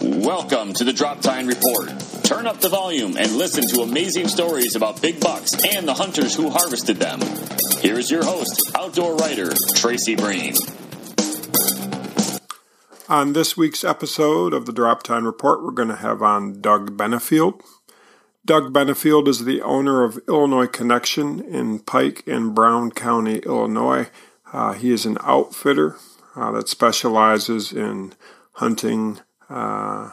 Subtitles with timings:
[0.00, 1.88] Welcome to the Drop-Tine Report.
[2.22, 6.36] Turn up the volume and listen to amazing stories about big bucks and the hunters
[6.36, 7.20] who harvested them.
[7.80, 10.54] Here is your host, outdoor writer Tracy Breen.
[13.08, 17.60] On this week's episode of the Drop-Tine Report, we're going to have on Doug Benefield.
[18.46, 24.10] Doug Benefield is the owner of Illinois Connection in Pike and Brown County, Illinois.
[24.52, 25.96] Uh, he is an outfitter
[26.36, 28.14] uh, that specializes in
[28.52, 29.18] hunting
[29.48, 30.10] uh,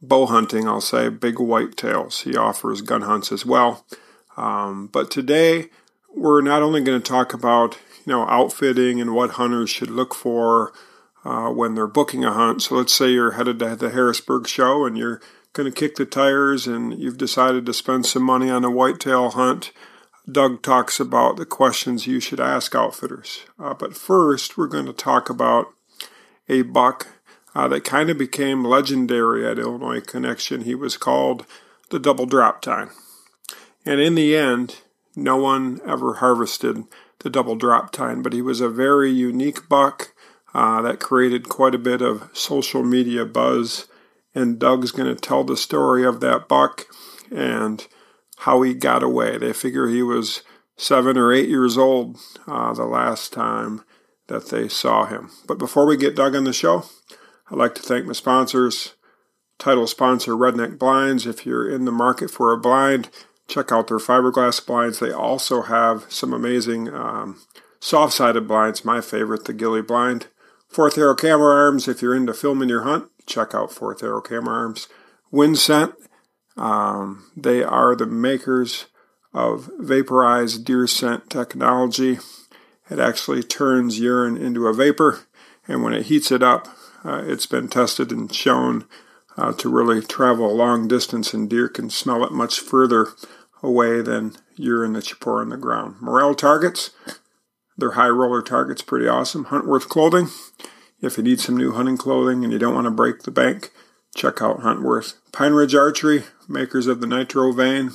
[0.00, 2.22] bow hunting, I'll say, big whitetails.
[2.22, 3.84] He offers gun hunts as well.
[4.36, 5.70] Um, but today,
[6.14, 10.14] we're not only going to talk about you know outfitting and what hunters should look
[10.14, 10.72] for
[11.24, 12.62] uh, when they're booking a hunt.
[12.62, 15.20] So let's say you're headed to the Harrisburg show and you're
[15.52, 19.30] going to kick the tires and you've decided to spend some money on a whitetail
[19.30, 19.72] hunt.
[20.30, 23.44] Doug talks about the questions you should ask outfitters.
[23.58, 25.66] Uh, but first, we're going to talk about
[26.48, 27.08] a buck
[27.56, 30.64] uh, that kind of became legendary at Illinois Connection.
[30.64, 31.46] He was called
[31.88, 32.90] the Double Drop Tine.
[33.86, 34.82] And in the end,
[35.16, 36.84] no one ever harvested
[37.20, 40.12] the Double Drop Tine, but he was a very unique buck
[40.52, 43.86] uh, that created quite a bit of social media buzz.
[44.34, 46.84] And Doug's going to tell the story of that buck
[47.34, 47.86] and
[48.40, 49.38] how he got away.
[49.38, 50.42] They figure he was
[50.76, 53.82] seven or eight years old uh, the last time
[54.26, 55.30] that they saw him.
[55.46, 56.84] But before we get Doug on the show,
[57.50, 58.94] I'd like to thank my sponsors.
[59.58, 61.26] Title sponsor Redneck Blinds.
[61.26, 63.08] If you're in the market for a blind,
[63.48, 64.98] check out their fiberglass blinds.
[64.98, 67.40] They also have some amazing um,
[67.80, 68.84] soft sided blinds.
[68.84, 70.26] My favorite, the Gilly blind.
[70.68, 71.88] Fourth Arrow Camera Arms.
[71.88, 74.88] If you're into filming your hunt, check out Fourth Arrow Camera Arms.
[75.32, 75.94] Winscent.
[76.56, 78.86] Um, they are the makers
[79.32, 82.18] of vaporized deer scent technology.
[82.90, 85.20] It actually turns urine into a vapor,
[85.68, 86.68] and when it heats it up,
[87.06, 88.84] uh, it's been tested and shown
[89.36, 93.08] uh, to really travel a long distance, and deer can smell it much further
[93.62, 95.96] away than urine that you pour on the ground.
[96.00, 96.90] Morrell targets,
[97.76, 99.46] they're high roller targets, pretty awesome.
[99.46, 100.28] Huntworth clothing,
[101.00, 103.70] if you need some new hunting clothing and you don't want to break the bank,
[104.14, 105.14] check out Huntworth.
[105.32, 107.90] Pine Ridge Archery, makers of the Nitro Vane,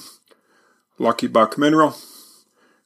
[0.99, 1.95] Lucky Buck Mineral,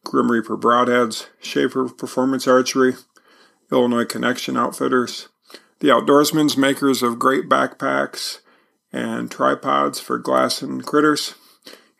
[0.05, 2.93] Grim Reaper Broadheads, Schaefer Performance Archery,
[3.71, 5.27] Illinois Connection Outfitters,
[5.79, 8.39] the Outdoorsman's makers of great backpacks
[8.91, 11.35] and tripods for glass and critters,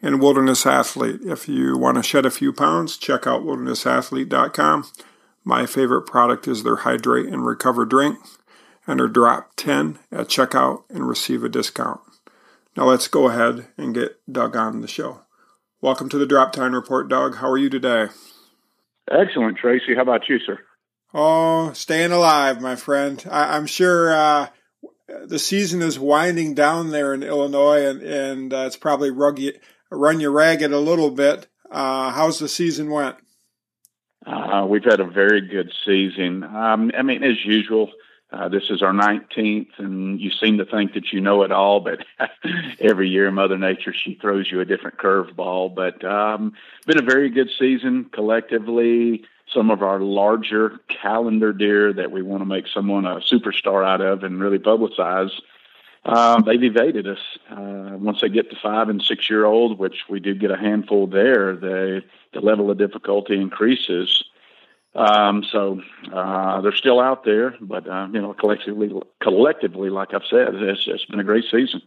[0.02, 1.22] and Wilderness Athlete.
[1.24, 4.86] If you want to shed a few pounds, check out wildernessathlete.com.
[5.44, 8.18] My favorite product is their Hydrate and Recover drink.
[8.88, 12.00] Enter drop 10 at checkout and receive a discount.
[12.78, 15.22] Now let's go ahead and get Doug on the show.
[15.82, 17.38] Welcome to the Drop-Tine Report, Doug.
[17.38, 18.08] How are you today?
[19.12, 19.96] Excellent, Tracy.
[19.96, 20.60] How about you, sir?
[21.18, 23.24] Oh, staying alive, my friend.
[23.32, 24.48] I, am sure uh,
[25.24, 30.30] the season is winding down there in Illinois, and and uh, it's probably run you
[30.30, 31.48] ragged a little bit.
[31.72, 33.16] Uh, how's the season went?
[34.28, 36.44] Uh, we've had a very good season.
[36.44, 37.94] Um, I mean, as usual,
[38.34, 41.80] uh, this is our 19th, and you seem to think that you know it all,
[41.80, 42.06] but
[42.82, 45.74] every year, Mother Nature she throws you a different curveball.
[45.74, 46.56] But um,
[46.86, 52.42] been a very good season collectively some of our larger calendar deer that we want
[52.42, 55.32] to make someone a superstar out of and really publicize.
[56.06, 57.20] Um, they've evaded us.
[57.50, 60.58] Uh, once they get to five and six year old, which we do get a
[60.58, 64.24] handful there, the the level of difficulty increases.
[64.94, 65.82] Um, so
[66.14, 70.88] uh, they're still out there, but uh, you know, collectively, collectively, like I've said, it's,
[70.88, 71.82] it's been a great season.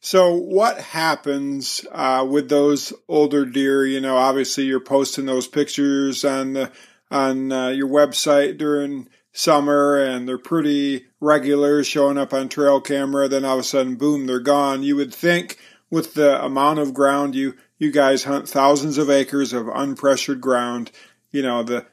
[0.00, 3.84] So, what happens uh, with those older deer?
[3.84, 6.72] You know, obviously you're posting those pictures on the,
[7.10, 13.28] on uh, your website during summer, and they're pretty regular, showing up on trail camera.
[13.28, 14.82] Then all of a sudden, boom, they're gone.
[14.82, 15.58] You would think
[15.90, 20.90] with the amount of ground you you guys hunt thousands of acres of unpressured ground.
[21.30, 21.86] You know the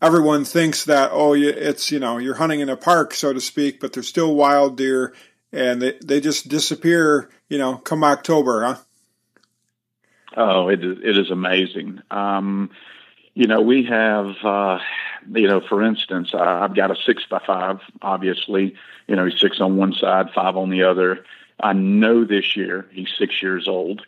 [0.00, 3.80] everyone thinks that oh it's you know you're hunting in a park so to speak,
[3.80, 5.14] but they're still wild deer
[5.54, 8.76] and they, they just disappear, you know, come October, huh?
[10.36, 12.02] Oh, it is, it is amazing.
[12.10, 12.70] Um,
[13.34, 14.80] you know, we have, uh,
[15.32, 18.74] you know, for instance, I've got a six by five, obviously,
[19.06, 21.24] you know, he's six on one side, five on the other.
[21.60, 24.02] I know this year he's six years old.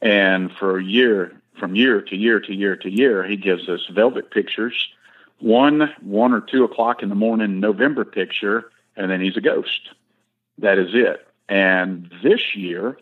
[0.00, 3.86] And for a year, from year to year to year to year, he gives us
[3.92, 4.88] velvet pictures,
[5.40, 9.90] one, one or two o'clock in the morning November picture, and then he's a ghost
[10.58, 11.26] that is it.
[11.48, 12.98] And this year,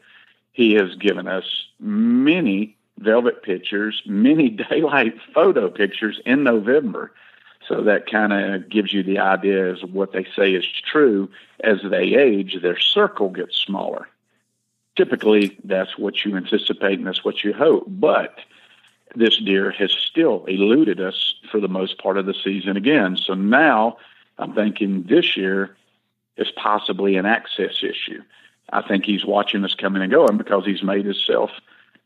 [0.53, 7.13] he has given us many velvet pictures, many daylight photo pictures in November.
[7.69, 11.31] So that kind of gives you the idea as what they say is true.
[11.61, 14.09] As they age, their circle gets smaller.
[14.97, 17.85] Typically, that's what you anticipate and that's what you hope.
[17.89, 18.39] But
[19.17, 23.17] this deer has still eluded us for the most part of the season again.
[23.17, 23.97] So now
[24.39, 25.75] I'm thinking this year
[26.37, 28.23] is possibly an access issue.
[28.73, 31.51] I think he's watching us coming and going because he's made himself,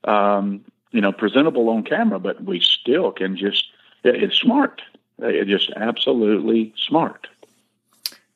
[0.04, 2.18] um, you know, presentable on camera.
[2.18, 3.64] But we still can just,
[4.04, 4.82] it's smart.
[5.18, 7.26] It's just absolutely smart.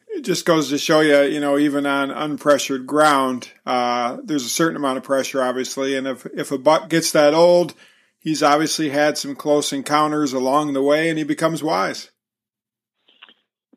[0.08, 4.50] It just goes to show you, you know, even on unpressured ground, uh, there's a
[4.50, 5.96] certain amount of pressure, obviously.
[5.96, 7.74] And if, if a buck gets that old,
[8.18, 12.11] he's obviously had some close encounters along the way and he becomes wise.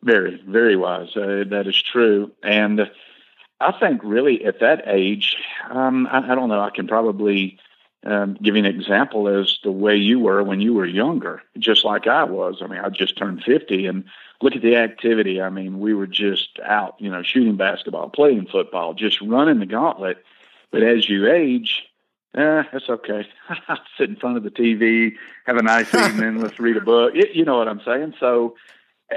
[0.06, 1.18] Very, very wise.
[1.18, 2.32] Uh, that is true.
[2.44, 2.92] And
[3.60, 5.36] I think really at that age,
[5.70, 7.58] um, I, I, don't know, I can probably
[8.06, 11.84] um, give you an example as the way you were when you were younger, just
[11.84, 12.60] like I was.
[12.62, 14.04] I mean, I just turned 50 and
[14.44, 15.42] look at the activity.
[15.42, 19.66] I mean, we were just out, you know, shooting basketball, playing football, just running the
[19.66, 20.24] gauntlet.
[20.70, 21.82] But as you age,
[22.36, 23.28] eh, it's okay.
[23.98, 25.14] Sit in front of the TV,
[25.48, 27.16] have a nice evening, let's read a book.
[27.16, 28.14] It, you know what I'm saying?
[28.20, 28.56] So,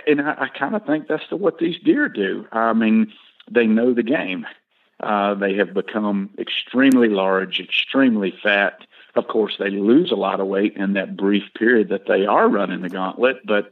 [0.06, 2.46] and I, I kind of think that's the, what these deer do.
[2.52, 3.12] I mean,
[3.50, 4.46] they know the game.
[5.00, 8.81] Uh, they have become extremely large, extremely fat.
[9.14, 12.49] Of course, they lose a lot of weight in that brief period that they are
[12.49, 13.70] running the gauntlet, but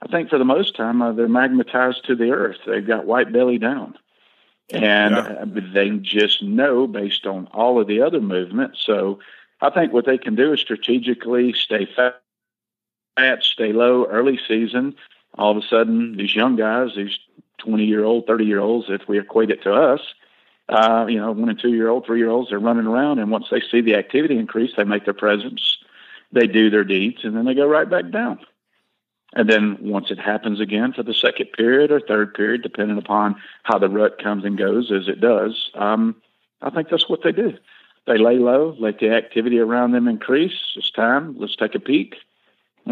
[0.00, 2.58] I think for the most time uh, they're magnetized to the earth.
[2.66, 3.98] They've got white belly down,
[4.70, 5.42] and yeah.
[5.42, 8.80] uh, they just know based on all of the other movements.
[8.84, 9.18] So
[9.60, 12.20] I think what they can do is strategically stay fat,
[13.16, 14.94] fat, stay low early season.
[15.34, 17.18] All of a sudden, these young guys, these
[17.58, 20.00] 20 year old, 30 year olds, if we equate it to us,
[20.68, 23.18] uh, you know, one and two year old, three year olds, they're running around.
[23.18, 25.78] And once they see the activity increase, they make their presence,
[26.32, 28.40] they do their deeds, and then they go right back down.
[29.34, 33.36] And then once it happens again for the second period or third period, depending upon
[33.62, 36.16] how the rut comes and goes as it does, um,
[36.62, 37.56] I think that's what they do.
[38.06, 40.58] They lay low, let the activity around them increase.
[40.76, 41.36] It's time.
[41.38, 42.16] Let's take a peek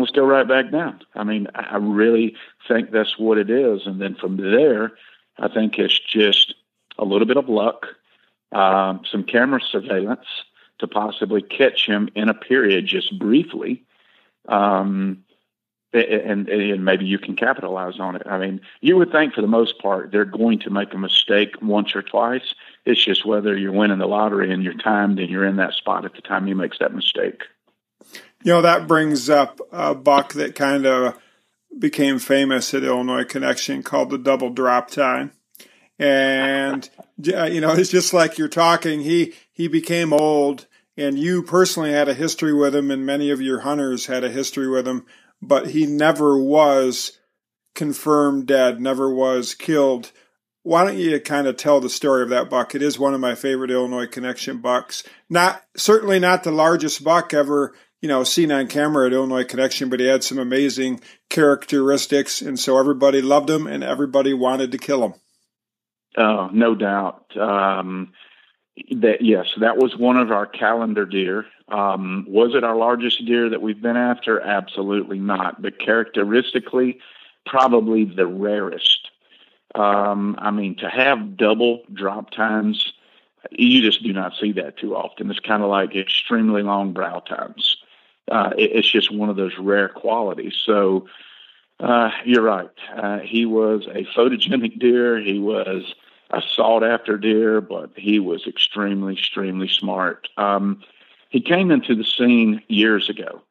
[0.00, 1.00] let's go right back down.
[1.14, 2.36] I mean, I really
[2.68, 3.86] think that's what it is.
[3.86, 4.92] And then from there,
[5.38, 6.54] I think it's just
[6.98, 7.86] a little bit of luck,
[8.52, 10.26] um, some camera surveillance
[10.78, 13.84] to possibly catch him in a period just briefly.
[14.48, 15.24] Um,
[15.92, 18.22] and, and maybe you can capitalize on it.
[18.26, 21.54] I mean, you would think for the most part they're going to make a mistake
[21.62, 22.54] once or twice.
[22.84, 26.04] It's just whether you're winning the lottery and you're timed and you're in that spot
[26.04, 27.44] at the time he makes that mistake.
[28.44, 31.18] You know, that brings up a buck that kind of
[31.78, 35.32] became famous at Illinois Connection called the double drop tine.
[35.98, 36.88] And,
[37.18, 39.00] you know, it's just like you're talking.
[39.00, 40.66] He, he became old
[40.96, 44.30] and you personally had a history with him and many of your hunters had a
[44.30, 45.04] history with him,
[45.42, 47.18] but he never was
[47.74, 50.12] confirmed dead, never was killed.
[50.62, 52.74] Why don't you kind of tell the story of that buck?
[52.74, 55.04] It is one of my favorite Illinois Connection bucks.
[55.28, 59.88] Not certainly not the largest buck ever you know, seen on camera at Illinois Connection,
[59.88, 61.00] but he had some amazing
[61.30, 65.14] characteristics, and so everybody loved him and everybody wanted to kill him.
[66.16, 67.36] Oh, no doubt.
[67.36, 68.12] Um,
[68.90, 71.46] that yes, that was one of our calendar deer.
[71.68, 74.40] Um, was it our largest deer that we've been after?
[74.40, 75.60] Absolutely not.
[75.60, 77.00] But characteristically,
[77.44, 79.10] probably the rarest.
[79.74, 82.92] Um, I mean, to have double drop tines,
[83.50, 85.30] you just do not see that too often.
[85.30, 87.76] It's kind of like extremely long brow tines
[88.30, 90.54] uh, it, it's just one of those rare qualities.
[90.64, 91.08] So
[91.80, 92.70] uh, you're right.
[92.94, 95.18] Uh, he was a photogenic deer.
[95.18, 95.94] He was
[96.30, 100.28] a sought after deer, but he was extremely, extremely smart.
[100.36, 100.82] Um,
[101.28, 103.42] he came into the scene years ago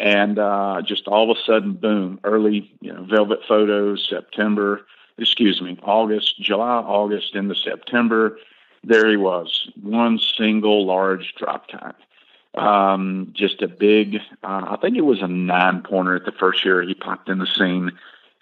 [0.00, 4.86] and uh, just all of a sudden, boom, early, you know, velvet photos, September,
[5.18, 8.38] excuse me, August, July, August into September.
[8.82, 11.92] There he was, one single large drop tine.
[12.54, 16.64] Um, just a big, uh, I think it was a nine pointer at the first
[16.64, 17.92] year he popped in the scene,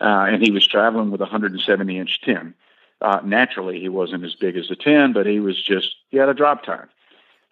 [0.00, 2.54] uh, and he was traveling with a 170 inch 10.
[3.00, 6.28] Uh, naturally, he wasn't as big as a 10, but he was just, he had
[6.28, 6.88] a drop tine.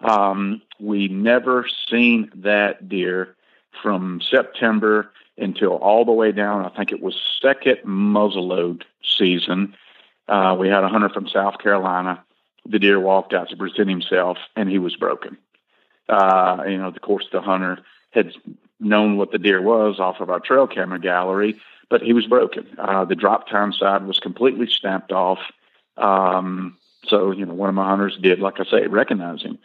[0.00, 3.36] Um, we never seen that deer
[3.82, 6.64] from September until all the way down.
[6.64, 9.76] I think it was second muzzleload season.
[10.28, 12.22] Uh, we had a hunter from South Carolina.
[12.64, 15.36] The deer walked out to present himself, and he was broken.
[16.08, 17.78] Uh, you know, of course, the hunter
[18.10, 18.32] had
[18.78, 21.58] known what the deer was off of our trail camera gallery,
[21.88, 22.66] but he was broken.
[22.78, 25.38] Uh, the drop tine side was completely snapped off.
[25.96, 29.58] Um, so, you know, one of my hunters did, like I say, recognize him.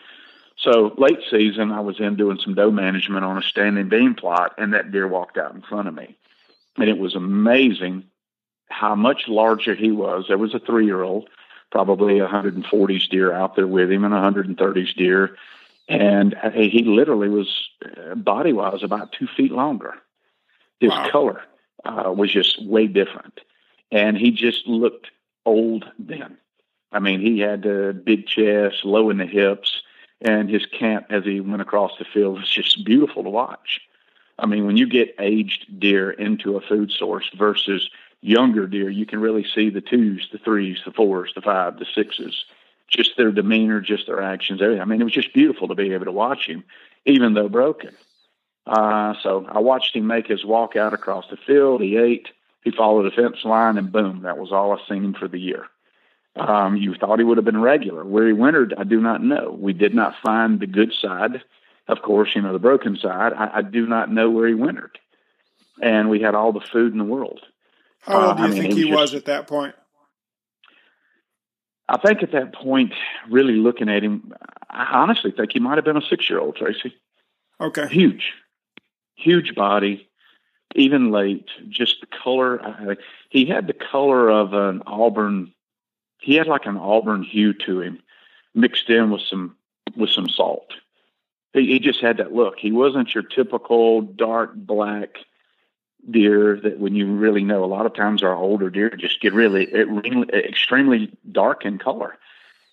[0.58, 4.54] So late season, I was in doing some doe management on a standing beam plot,
[4.58, 6.16] and that deer walked out in front of me.
[6.78, 8.06] and it was amazing
[8.70, 10.26] how much larger he was.
[10.28, 11.30] There was a three year old,
[11.72, 15.36] probably a 140s deer out there with him, and a 130s deer,
[15.92, 19.96] and he literally was uh, body wise about two feet longer.
[20.80, 21.10] His wow.
[21.10, 21.42] color
[21.84, 23.40] uh, was just way different,
[23.92, 25.12] and he just looked
[25.46, 26.38] old then.
[26.92, 29.82] I mean, he had a big chest, low in the hips,
[30.22, 33.82] and his camp as he went across the field was just beautiful to watch.
[34.40, 37.90] I mean, when you get aged deer into a food source versus
[38.22, 41.86] younger deer, you can really see the twos, the threes, the fours, the five, the
[41.86, 42.46] sixes,
[42.92, 44.82] just their demeanor, just their actions, everything.
[44.82, 46.64] I mean, it was just beautiful to be able to watch him,
[47.06, 47.96] even though broken.
[48.68, 51.82] Uh, so I watched him make his walk out across the field.
[51.82, 52.30] He ate,
[52.64, 55.40] he followed the fence line, and boom, that was all I seen him for the
[55.40, 55.66] year.
[56.36, 58.06] Um, you thought he would have been regular.
[58.06, 59.58] Where he wintered, I do not know.
[59.58, 61.44] We did not find the good side.
[61.88, 63.34] Of course, you know, the broken side.
[63.34, 64.98] I, I do not know where he wintered.
[65.82, 67.42] And we had all the food in the world.
[68.02, 69.76] How old do you uh, think he, was, was at that point?
[71.92, 72.94] I think at that point,
[73.30, 74.34] really looking at him,
[74.70, 76.96] I honestly think he might have been a six year old, Tracy.
[77.60, 77.86] Okay.
[77.90, 78.32] Huge,
[79.16, 80.10] huge body,
[80.74, 81.50] even late.
[81.68, 82.64] Just the color.
[82.64, 82.96] Uh,
[83.30, 85.52] he had the color of an auburn.
[86.22, 88.02] He had like an auburn hue to him,
[88.56, 89.58] mixed in with some
[89.98, 90.72] with some salt.
[91.52, 92.58] He, he just had that look.
[92.58, 95.18] He wasn't your typical dark black
[96.10, 99.34] deer that when you really know a lot of times our older deer just get
[99.34, 99.72] really
[100.34, 102.18] extremely dark in color.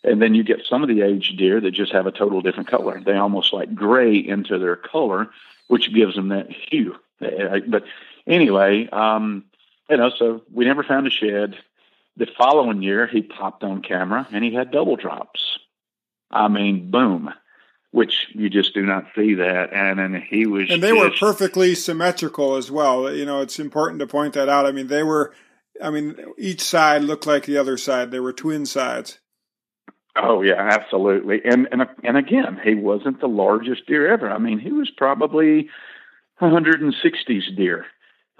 [0.04, 2.68] And then you get some of the aged deer that just have a total different
[2.68, 3.00] color.
[3.04, 5.28] They almost like gray into their color
[5.66, 6.96] which gives them that hue.
[7.20, 7.84] But
[8.26, 9.44] anyway um
[9.90, 11.58] you know so we never found a shed.
[12.16, 15.58] The following year he popped on camera and he had double drops.
[16.30, 17.32] I mean boom
[17.90, 19.72] which you just do not see that.
[19.72, 23.12] And and he was, and they just, were perfectly symmetrical as well.
[23.12, 24.66] You know, it's important to point that out.
[24.66, 25.34] I mean, they were,
[25.82, 28.10] I mean, each side looked like the other side.
[28.10, 29.18] They were twin sides.
[30.16, 31.40] Oh yeah, absolutely.
[31.44, 34.30] And and and again, he wasn't the largest deer ever.
[34.30, 35.68] I mean, he was probably
[36.40, 37.86] 160s deer.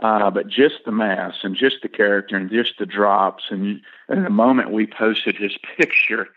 [0.00, 4.24] Uh, but just the mass and just the character and just the drops and, and
[4.24, 6.28] the moment we posted his picture,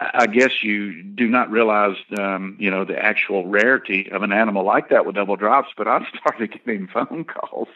[0.00, 4.64] I guess you do not realize, um, you know, the actual rarity of an animal
[4.64, 5.68] like that with double drops.
[5.76, 7.68] But I started getting phone calls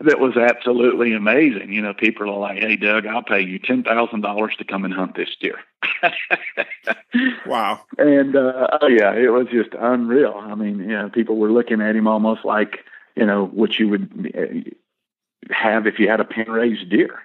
[0.00, 1.72] that was absolutely amazing.
[1.72, 4.84] You know, people are like, "Hey, Doug, I'll pay you ten thousand dollars to come
[4.84, 5.58] and hunt this deer."
[7.46, 7.80] wow!
[7.96, 10.34] And uh, oh yeah, it was just unreal.
[10.36, 12.84] I mean, you know, people were looking at him almost like
[13.14, 17.18] you know what you would uh, have if you had a pen raised deer.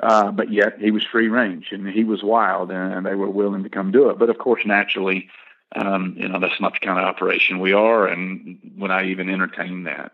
[0.00, 3.62] Uh, but yet he was free range and he was wild and they were willing
[3.62, 4.18] to come do it.
[4.18, 5.28] But of course, naturally,
[5.74, 8.06] um, you know, that's not the kind of operation we are.
[8.06, 10.12] And when I even entertain that.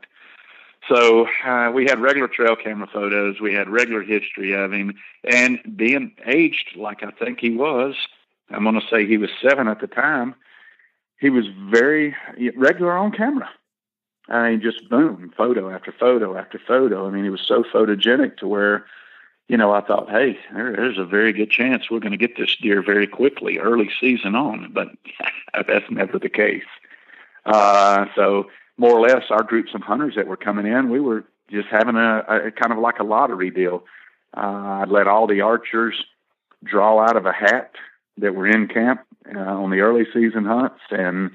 [0.88, 3.40] So uh, we had regular trail camera photos.
[3.40, 7.94] We had regular history of him, and being aged like I think he was,
[8.50, 10.34] I'm going to say he was seven at the time.
[11.20, 12.16] He was very
[12.56, 13.48] regular on camera.
[14.28, 17.06] I mean, just boom, photo after photo after photo.
[17.06, 18.86] I mean, he was so photogenic to where
[19.48, 22.56] you know, I thought, hey, there's a very good chance we're going to get this
[22.56, 24.72] deer very quickly, early season on.
[24.72, 24.88] But
[25.66, 26.64] that's never the case.
[27.44, 28.46] Uh, so
[28.76, 31.96] more or less, our groups of hunters that were coming in, we were just having
[31.96, 33.84] a, a kind of like a lottery deal.
[34.36, 36.02] Uh, I'd let all the archers
[36.64, 37.72] draw out of a hat
[38.18, 39.02] that were in camp
[39.34, 41.32] uh, on the early season hunts, and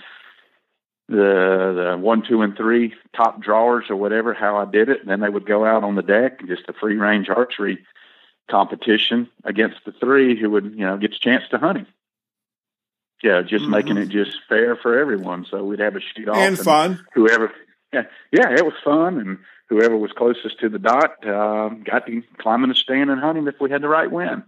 [1.09, 4.33] the the one, two, and three top drawers or whatever.
[4.33, 6.73] How I did it, and then they would go out on the deck, just a
[6.73, 7.79] free range archery
[8.49, 11.87] competition against the three who would, you know, get a chance to hunt him.
[13.23, 13.71] Yeah, just mm-hmm.
[13.71, 15.45] making it just fair for everyone.
[15.49, 17.05] So we'd have a shoot off and, and fun.
[17.13, 17.51] Whoever,
[17.91, 22.21] yeah, yeah, it was fun, and whoever was closest to the dot uh, got to
[22.37, 24.43] climb in the stand and hunt him if we had the right wind.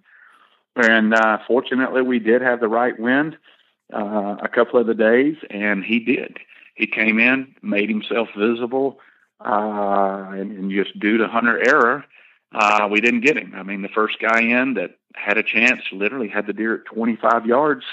[0.75, 3.37] And uh, fortunately, we did have the right wind
[3.93, 6.37] uh, a couple of the days, and he did.
[6.79, 9.01] He came in, made himself visible,
[9.41, 12.05] uh, and, and just due to hunter error,
[12.53, 13.51] uh, we didn't get him.
[13.53, 16.85] I mean, the first guy in that had a chance literally had the deer at
[16.85, 17.83] 25 yards.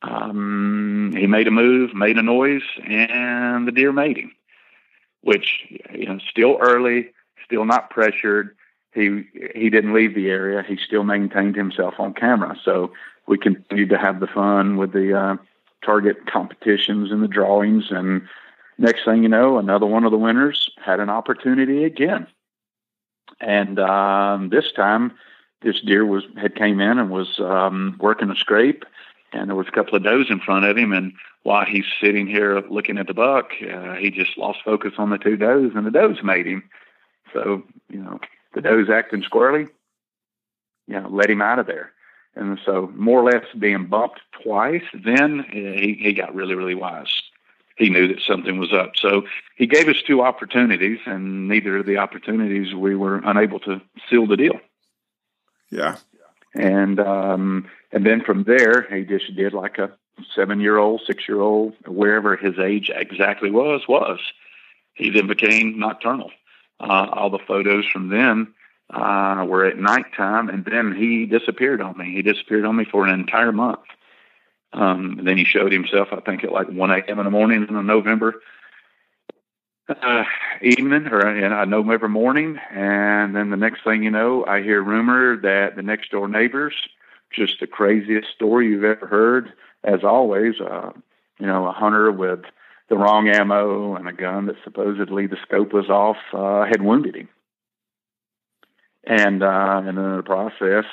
[0.00, 4.32] Um, he made a move, made a noise, and the deer made him.
[5.20, 7.10] Which you know, still early,
[7.44, 8.56] still not pressured.
[8.94, 9.24] He
[9.54, 10.62] he didn't leave the area.
[10.66, 12.56] He still maintained himself on camera.
[12.64, 12.92] So
[13.26, 15.36] we continued to have the fun with the uh,
[15.84, 17.90] target competitions and the drawings.
[17.90, 18.22] And
[18.78, 22.26] next thing you know, another one of the winners had an opportunity again
[23.40, 25.12] and um, this time,
[25.62, 28.84] this deer was had came in and was um, working a scrape,
[29.32, 30.92] and there was a couple of does in front of him.
[30.92, 35.10] And while he's sitting here looking at the buck, uh, he just lost focus on
[35.10, 36.68] the two does, and the does made him.
[37.32, 38.20] So, you know,
[38.54, 39.68] the doe's acting squirrely,
[40.86, 41.92] you know, let him out of there.
[42.34, 47.22] And so, more or less being bumped twice, then he, he got really, really wise.
[47.76, 48.92] He knew that something was up.
[48.96, 49.22] So
[49.56, 54.26] he gave us two opportunities, and neither of the opportunities we were unable to seal
[54.26, 54.60] the deal.
[55.70, 55.96] Yeah.
[56.54, 59.92] And um, and then from there, he just did like a
[60.34, 64.18] seven year old, six year old, wherever his age exactly was, was.
[64.94, 66.30] He then became nocturnal.
[66.80, 68.54] Uh, all the photos from then
[68.90, 72.12] uh, were at nighttime, and then he disappeared on me.
[72.12, 73.80] He disappeared on me for an entire month.
[74.72, 77.18] Um, then he showed himself, I think, at like 1 a.m.
[77.18, 78.40] in the morning in November
[79.88, 80.24] uh,
[80.62, 82.58] evening or in uh, November morning.
[82.70, 86.74] And then the next thing you know, I hear rumor that the next door neighbors,
[87.30, 89.52] just the craziest story you've ever heard,
[89.84, 90.90] as always, uh,
[91.38, 92.40] you know, a hunter with
[92.88, 97.14] the wrong ammo and a gun that supposedly the scope was off uh, had wounded
[97.14, 97.28] him.
[99.08, 100.84] And uh, and in the process,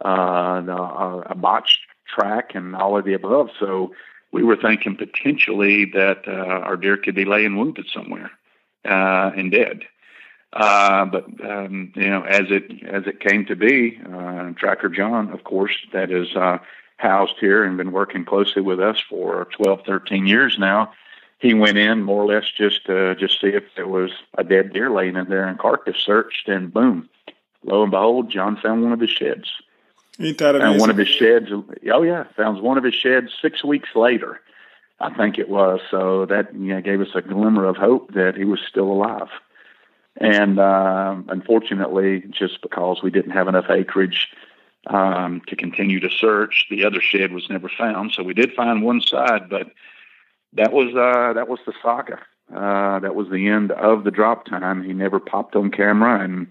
[0.00, 3.50] uh, the, uh, a botched track and all of the above.
[3.58, 3.94] So
[4.32, 8.30] we were thinking potentially that uh, our deer could be laying wounded somewhere
[8.84, 9.82] uh, and dead.
[10.52, 15.30] Uh, but um, you know, as it as it came to be, uh, Tracker John,
[15.30, 16.58] of course, that is uh,
[16.96, 20.92] housed here and been working closely with us for 12, 13 years now.
[21.38, 24.72] He went in more or less just to just see if there was a dead
[24.72, 27.08] deer laying in there and carcass searched, and boom,
[27.64, 29.50] lo and behold, John found one of his sheds.
[30.18, 30.72] Ain't that amazing?
[30.72, 34.40] And one of his sheds, oh yeah, found one of his sheds six weeks later,
[34.98, 35.80] I think it was.
[35.90, 39.28] So that you know, gave us a glimmer of hope that he was still alive.
[40.16, 44.28] And uh, unfortunately, just because we didn't have enough acreage
[44.86, 48.12] um, to continue to search, the other shed was never found.
[48.12, 49.70] So we did find one side, but
[50.54, 52.18] that was uh, that was the saga.
[52.54, 54.82] Uh, that was the end of the drop tine.
[54.82, 56.48] He never popped on camera, and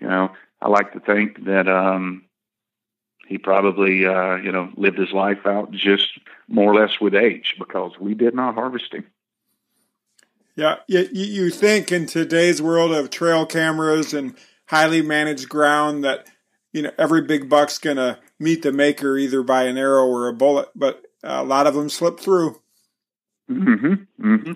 [0.00, 2.24] you know, I like to think that um,
[3.26, 7.56] he probably uh, you know lived his life out just more or less with age
[7.58, 9.06] because we did not harvest him.
[10.56, 14.34] Yeah, you, you think in today's world of trail cameras and
[14.66, 16.26] highly managed ground that
[16.72, 20.32] you know every big buck's gonna meet the maker either by an arrow or a
[20.32, 22.60] bullet, but a lot of them slip through.
[23.50, 23.94] Mm-hmm.
[24.32, 24.52] Mm-hmm.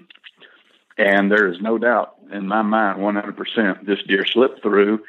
[0.98, 5.04] And there is no doubt in my mind, 100%, this deer slipped through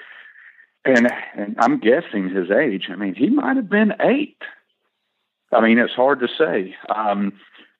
[0.86, 2.90] and and I'm guessing his age.
[2.90, 4.42] I mean, he might have been eight.
[5.52, 6.76] I mean, it's hard to say.
[6.90, 7.34] Um,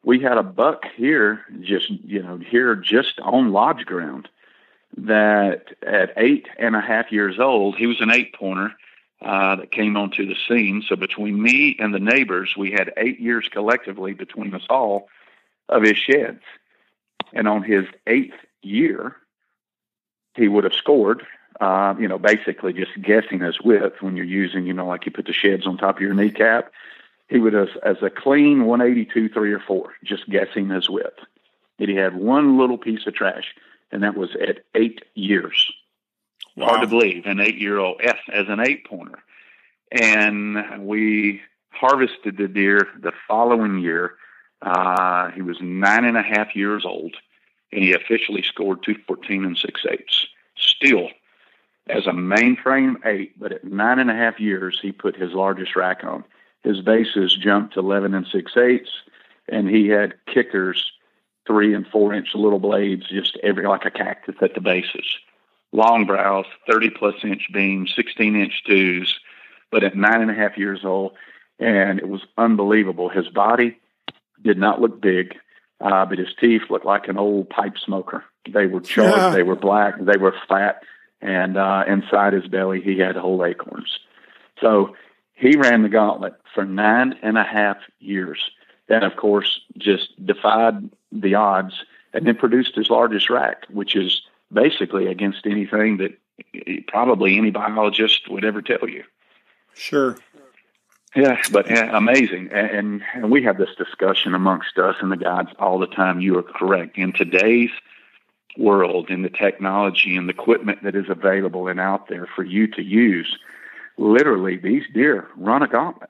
[0.04, 4.30] we had a buck here, just you know, here just on lodge ground.
[4.96, 8.74] That at eight and a half years old, he was an eight pointer
[9.24, 10.84] uh, that came onto the scene.
[10.88, 15.08] So between me and the neighbors, we had eight years collectively between us all
[15.68, 16.44] of his sheds.
[17.34, 19.16] And on his eighth year,
[20.36, 21.26] he would have scored
[21.60, 25.12] uh, you know, basically just guessing his width when you're using, you know, like you
[25.12, 26.72] put the sheds on top of your kneecap.
[27.28, 31.20] He would as, as a clean 182, three or four, just guessing his width.
[31.80, 33.56] And he had one little piece of trash,
[33.92, 35.72] and that was at eight years.
[36.56, 36.68] Wow.
[36.68, 39.20] Hard to believe, an eight year old S as an eight pointer.
[39.92, 44.16] And we harvested the deer the following year.
[44.62, 47.16] Uh, he was nine and a half years old,
[47.72, 50.28] and he officially scored 214 and six eighths.
[50.56, 51.10] Still
[51.88, 55.76] as a mainframe eight, but at nine and a half years, he put his largest
[55.76, 56.24] rack on.
[56.64, 58.92] His bases jumped to 11 and six eighths,
[59.50, 60.92] and he had kickers,
[61.46, 65.06] three and four inch little blades, just every like a cactus at the bases.
[65.74, 69.20] Long brows, 30 plus inch beams, 16 inch twos,
[69.72, 71.14] but at nine and a half years old,
[71.60, 73.10] and it was unbelievable.
[73.10, 73.78] His body
[74.42, 75.36] did not look big,
[75.82, 78.24] uh, but his teeth looked like an old pipe smoker.
[78.50, 79.30] They were charred, yeah.
[79.32, 80.84] they were black, they were fat
[81.24, 84.00] and uh, inside his belly he had whole acorns.
[84.62, 84.96] So
[85.34, 88.40] he ran the gauntlet for nine and a half years.
[88.88, 91.74] Then, of course, just defied the odds
[92.14, 98.30] and then produced his largest rack, which is basically against anything that probably any biologist
[98.30, 99.04] would ever tell you.
[99.74, 100.18] Sure.
[101.16, 102.50] Yeah, but yeah, amazing.
[102.52, 106.20] And, and we have this discussion amongst us and the guides all the time.
[106.20, 106.98] You are correct.
[106.98, 107.70] In today's
[108.58, 112.68] world and the technology and the equipment that is available and out there for you
[112.68, 113.38] to use,
[113.98, 116.10] literally these deer run a gauntlet.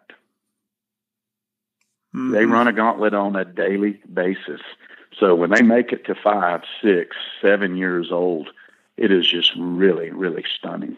[2.16, 2.32] Mm-hmm.
[2.32, 4.62] They run a gauntlet on a daily basis.
[5.20, 8.50] So when they make it to five, six, seven years old,
[8.98, 10.98] it is just really, really stunning.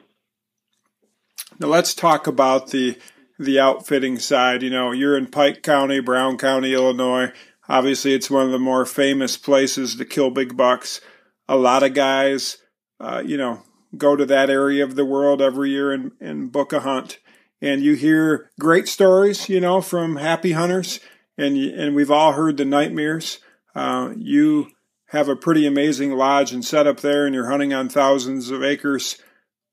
[1.60, 2.98] Now let's talk about the
[3.38, 4.64] the outfitting side.
[4.64, 7.32] You know, you're in Pike County, Brown County, Illinois.
[7.68, 11.02] Obviously, it's one of the more famous places to kill big bucks
[11.48, 12.58] a lot of guys,
[13.00, 13.62] uh, you know,
[13.98, 17.20] go to that area of the world every year and, and book a hunt.
[17.62, 21.00] And you hear great stories, you know, from happy hunters,
[21.38, 23.40] and and we've all heard the nightmares.
[23.74, 24.68] Uh, you
[25.08, 29.18] have a pretty amazing lodge and setup there, and you're hunting on thousands of acres.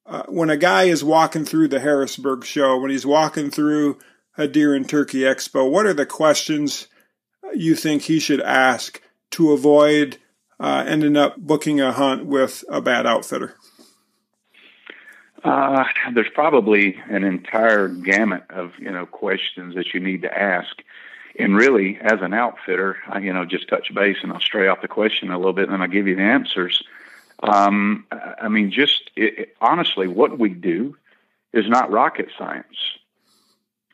[0.07, 3.99] Uh, when a guy is walking through the Harrisburg show, when he's walking through
[4.39, 6.89] a deer and turkey expo, what are the questions
[7.55, 10.19] you think he should ask to avoid
[10.62, 13.57] uh, ending up booking a hunt with a bad outfitter?
[15.42, 20.81] Uh, there's probably an entire gamut of you know questions that you need to ask,
[21.37, 24.83] and really, as an outfitter, I, you know, just touch base and I'll stray off
[24.83, 26.85] the question a little bit, and then I'll give you the answers.
[27.42, 30.96] Um, I mean, just it, it, honestly, what we do
[31.53, 32.77] is not rocket science.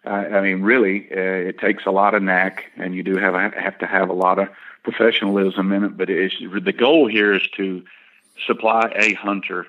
[0.04, 3.78] I mean, really, uh, it takes a lot of knack, and you do have have
[3.78, 4.48] to have a lot of
[4.82, 5.96] professionalism in it.
[5.96, 7.84] But the goal here is to
[8.46, 9.66] supply a hunter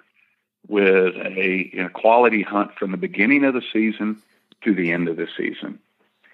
[0.68, 4.22] with a know, quality hunt from the beginning of the season
[4.64, 5.80] to the end of the season.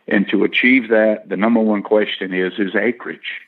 [0.08, 3.42] And to achieve that, the number one question is is acreage.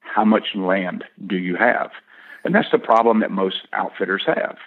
[0.00, 1.92] How much land do you have?
[2.44, 4.58] And that's the problem that most outfitters have.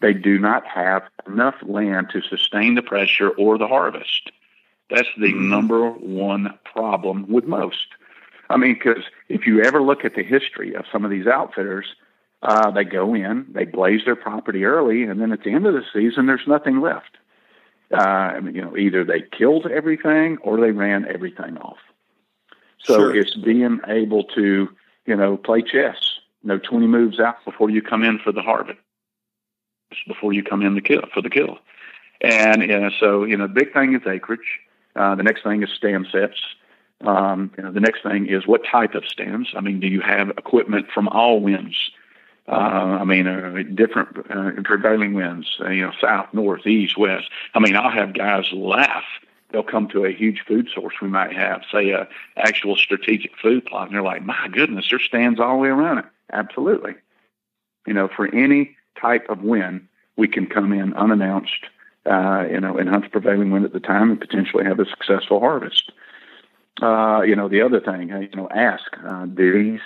[0.00, 4.30] They do not have enough land to sustain the pressure or the harvest.
[4.90, 5.50] That's the mm-hmm.
[5.50, 7.86] number one problem with most.
[8.48, 11.86] I mean, because if you ever look at the history of some of these outfitters,
[12.42, 15.74] uh, they go in, they blaze their property early, and then at the end of
[15.74, 17.16] the season, there's nothing left.
[17.92, 21.78] Uh, I mean, you know, either they killed everything or they ran everything off.
[22.78, 23.16] So sure.
[23.16, 24.68] it's being able to,
[25.06, 25.96] you know, play chess.
[26.42, 28.78] You know, 20 moves out before you come in for the harvest,
[30.06, 31.58] before you come in the kill for the kill.
[32.20, 34.60] And you know, so, you know, the big thing is acreage.
[34.94, 36.38] Uh, the next thing is stand sets.
[37.02, 39.50] Um, you know, the next thing is what type of stands.
[39.54, 41.76] I mean, do you have equipment from all winds?
[42.48, 47.28] Uh, I mean, uh, different uh, prevailing winds, uh, you know, south, north, east, west.
[47.54, 49.04] I mean, I'll have guys laugh.
[49.50, 53.66] They'll come to a huge food source we might have, say a actual strategic food
[53.66, 56.94] plot, and they're like, "My goodness, there's stands all the way around it." Absolutely.
[57.86, 61.66] You know, for any type of wind, we can come in unannounced,
[62.06, 64.86] uh, you know, and hunt the prevailing wind at the time and potentially have a
[64.86, 65.92] successful harvest.
[66.80, 69.80] Uh, you know, the other thing, uh, you know, ask, uh, do these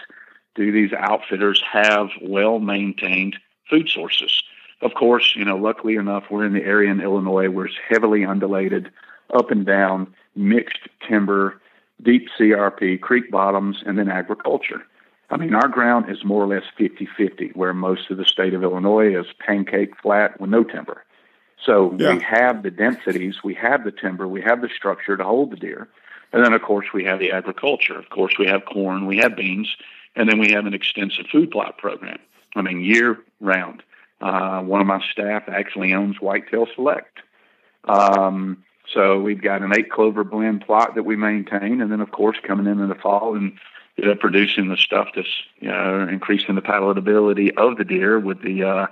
[0.56, 3.36] do these outfitters have well maintained
[3.68, 4.42] food sources?
[4.82, 8.24] Of course, you know, luckily enough, we're in the area in Illinois where it's heavily
[8.24, 8.90] undulated,
[9.32, 11.60] up and down, mixed timber,
[12.02, 14.82] deep CRP, creek bottoms, and then agriculture.
[15.30, 18.54] I mean, our ground is more or less 50 50, where most of the state
[18.54, 21.04] of Illinois is pancake flat with no timber.
[21.64, 22.14] So yeah.
[22.14, 25.56] we have the densities, we have the timber, we have the structure to hold the
[25.56, 25.88] deer.
[26.32, 27.98] And then, of course, we have the agriculture.
[27.98, 29.74] Of course, we have corn, we have beans,
[30.14, 32.18] and then we have an extensive food plot program.
[32.54, 33.82] I mean, year round.
[34.20, 37.18] Uh, one of my staff actually owns Whitetail Select.
[37.84, 42.10] Um, so we've got an eight clover blend plot that we maintain, and then, of
[42.10, 43.58] course, coming in in the fall and
[43.96, 45.28] you know, producing the stuff that's
[45.60, 48.86] you know, increasing the palatability of the deer with the uh,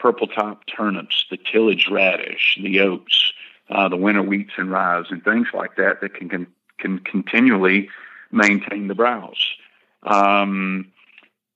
[0.00, 3.32] purple top turnips, the tillage radish, the oats,
[3.68, 6.46] uh, the winter wheats and rye, and things like that that can, can
[6.78, 7.88] can continually
[8.32, 9.54] maintain the browse.
[10.02, 10.90] Um,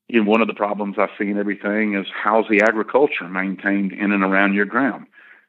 [0.09, 3.93] you know, one of the problems I see in everything is how's the agriculture maintained
[3.93, 5.07] in and around your ground?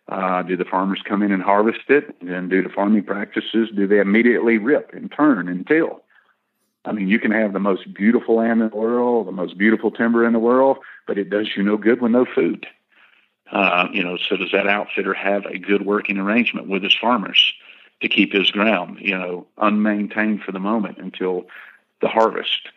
[0.08, 2.16] Uh, do the farmers come in and harvest it?
[2.22, 6.02] And do the farming practices, do they immediately rip and turn and till?
[6.86, 9.90] I mean, you can have the most beautiful land in the world, the most beautiful
[9.90, 10.78] timber in the world,
[11.08, 12.68] but it does you no good with no food.
[13.52, 17.54] Uh, you know, so does that outfitter have a good working arrangement with his farmers?
[18.02, 21.46] to keep his ground, you know, unmaintained for the moment until
[22.02, 22.70] the harvest.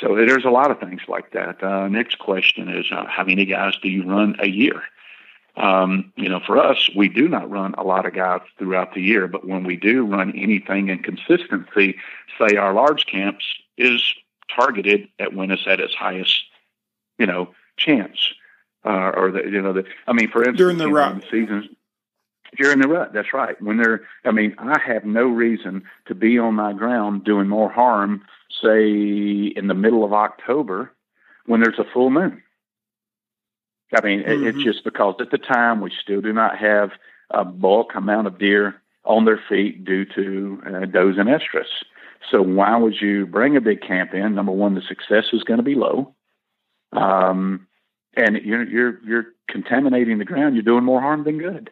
[0.00, 1.62] So there's a lot of things like that.
[1.62, 4.82] Uh, next question is uh, how many guys do you run a year?
[5.56, 9.02] Um, you know, for us, we do not run a lot of guys throughout the
[9.02, 11.96] year, but when we do run anything in consistency,
[12.38, 13.44] say our large camps
[13.76, 14.02] is
[14.54, 16.42] targeted at when it's at its highest,
[17.18, 18.32] you know, chance.
[18.84, 21.76] Uh, or the, you know, the, I mean, for instance, during the, you the season,
[22.56, 23.12] during the rut.
[23.12, 23.60] That's right.
[23.62, 27.70] When they're, I mean, I have no reason to be on my ground doing more
[27.70, 28.22] harm,
[28.60, 30.90] say in the middle of October,
[31.46, 32.42] when there's a full moon.
[33.94, 34.46] I mean, mm-hmm.
[34.46, 36.90] it's just because at the time we still do not have
[37.30, 41.66] a bulk amount of deer on their feet due to uh, does and estrus.
[42.30, 44.34] So why would you bring a big camp in?
[44.34, 46.14] Number one, the success is going to be low,
[46.92, 47.66] um,
[48.14, 50.54] and you're you're you're contaminating the ground.
[50.54, 51.70] You're doing more harm than good.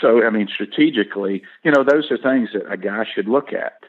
[0.00, 3.84] So, I mean, strategically, you know, those are things that a guy should look at.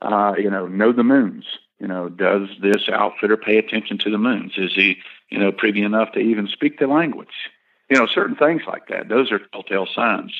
[0.00, 1.44] Uh, you know, know the moons.
[1.78, 4.52] You know, does this outfitter pay attention to the moons?
[4.56, 7.50] Is he, you know, privy enough to even speak the language?
[7.88, 9.08] You know, certain things like that.
[9.08, 10.32] Those are telltale signs.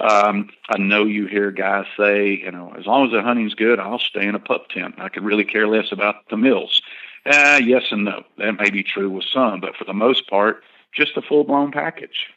[0.00, 3.80] Um, I know you hear guys say, you know, as long as the hunting's good,
[3.80, 4.94] I'll stay in a pup tent.
[4.98, 6.82] I could really care less about the mills.
[7.28, 8.22] Uh, yes and no.
[8.38, 10.62] That may be true with some, but for the most part,
[10.94, 12.28] just a full blown package.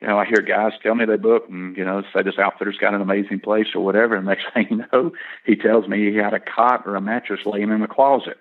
[0.00, 2.76] You know, I hear guys tell me they book and, you know, say this outfitter's
[2.76, 4.16] got an amazing place or whatever.
[4.16, 5.12] And next thing you know,
[5.46, 8.40] he tells me he had a cot or a mattress laying in the closet.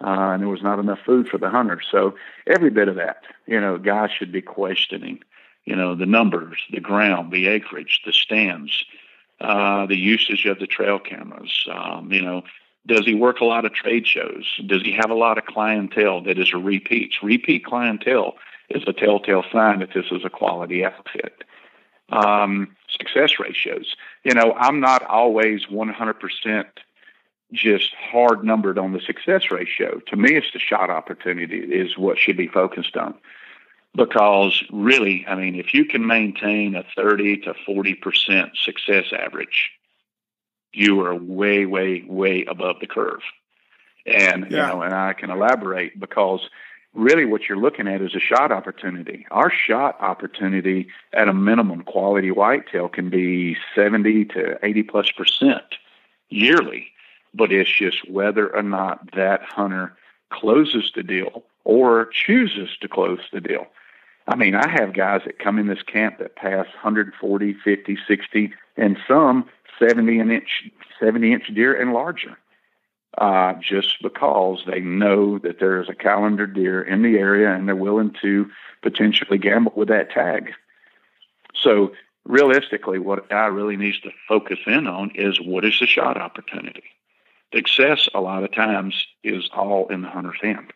[0.00, 1.86] Uh, and there was not enough food for the hunters.
[1.90, 2.14] So
[2.46, 5.20] every bit of that, you know, guys should be questioning
[5.66, 8.84] you know, the numbers, the ground, the acreage, the stands,
[9.40, 11.66] uh, the usage of the trail cameras.
[11.70, 12.42] Um, you know,
[12.86, 14.44] does he work a lot of trade shows?
[14.66, 17.22] Does he have a lot of clientele that is repeats?
[17.22, 18.34] Repeat clientele
[18.70, 21.44] is a telltale sign that this is a quality outfit.
[22.10, 23.96] Um, success ratios.
[24.22, 26.64] You know, I'm not always 100%
[27.52, 30.00] just hard numbered on the success ratio.
[30.08, 33.14] To me, it's the shot opportunity is what should be focused on
[33.96, 39.70] because really, I mean, if you can maintain a 30 to 40% success average,
[40.76, 43.22] you are way, way, way above the curve.
[44.04, 44.66] And, yeah.
[44.68, 46.48] you know, and I can elaborate because
[46.92, 49.26] really what you're looking at is a shot opportunity.
[49.30, 55.64] Our shot opportunity at a minimum quality whitetail can be 70 to 80 plus percent
[56.28, 56.88] yearly,
[57.34, 59.96] but it's just whether or not that hunter
[60.30, 63.66] closes the deal or chooses to close the deal.
[64.28, 68.52] I mean, I have guys that come in this camp that pass 140, 50, 60,
[68.76, 72.36] and some 70 inch, 70 inch deer and larger.
[73.18, 77.74] Uh, just because they know that there's a calendar deer in the area and they're
[77.74, 78.46] willing to
[78.82, 80.50] potentially gamble with that tag.
[81.54, 81.92] So
[82.26, 86.84] realistically, what I really needs to focus in on is what is the shot opportunity.
[87.54, 90.72] Success a lot of times is all in the hunter's hand.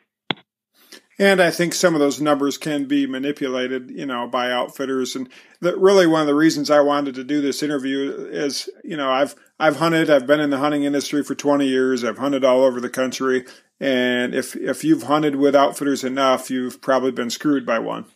[1.21, 5.15] And I think some of those numbers can be manipulated, you know, by outfitters.
[5.15, 5.29] And
[5.61, 9.11] that really one of the reasons I wanted to do this interview is, you know,
[9.11, 10.09] I've I've hunted.
[10.09, 12.05] I've been in the hunting industry for 20 years.
[12.05, 13.45] I've hunted all over the country.
[13.79, 18.07] And if if you've hunted with outfitters enough, you've probably been screwed by one.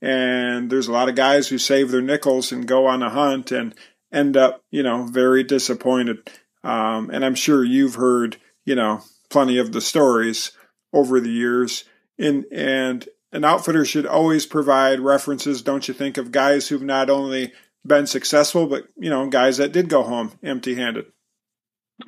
[0.00, 3.50] And there's a lot of guys who save their nickels and go on a hunt
[3.50, 3.74] and
[4.12, 6.30] end up, you know, very disappointed.
[6.62, 10.52] Um, and I'm sure you've heard, you know, plenty of the stories
[10.92, 11.82] over the years
[12.18, 17.10] and and an outfitter should always provide references, don't you think, of guys who've not
[17.10, 17.52] only
[17.84, 21.06] been successful, but you know, guys that did go home empty-handed.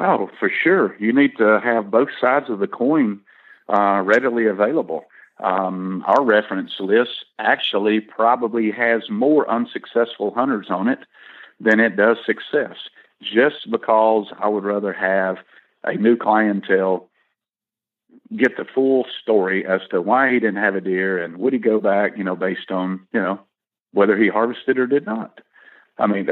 [0.01, 0.97] Oh, for sure.
[0.99, 3.21] You need to have both sides of the coin
[3.69, 5.05] uh, readily available.
[5.43, 10.99] Um, our reference list actually probably has more unsuccessful hunters on it
[11.61, 12.77] than it does success,
[13.23, 15.39] just because I would rather have
[15.85, 17.08] a new clientele
[18.37, 21.59] get the full story as to why he didn't have a deer and would he
[21.59, 23.41] go back, you know, based on, you know,
[23.93, 25.41] whether he harvested or did not.
[26.01, 26.29] I mean,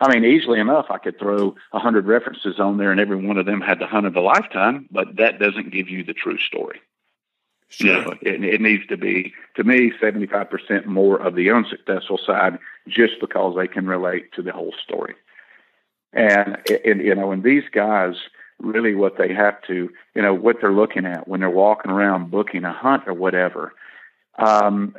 [0.00, 3.36] I mean, easily enough, I could throw a hundred references on there, and every one
[3.36, 4.88] of them had the hunt of a lifetime.
[4.90, 6.80] But that doesn't give you the true story.
[7.68, 7.86] Sure.
[7.86, 12.18] You know, it, it needs to be, to me, seventy-five percent more of the unsuccessful
[12.24, 12.58] side,
[12.88, 15.16] just because they can relate to the whole story.
[16.14, 18.14] And, and you know, and these guys,
[18.60, 22.30] really what they have to, you know, what they're looking at when they're walking around
[22.30, 23.72] booking a hunt or whatever.
[24.38, 24.94] Um,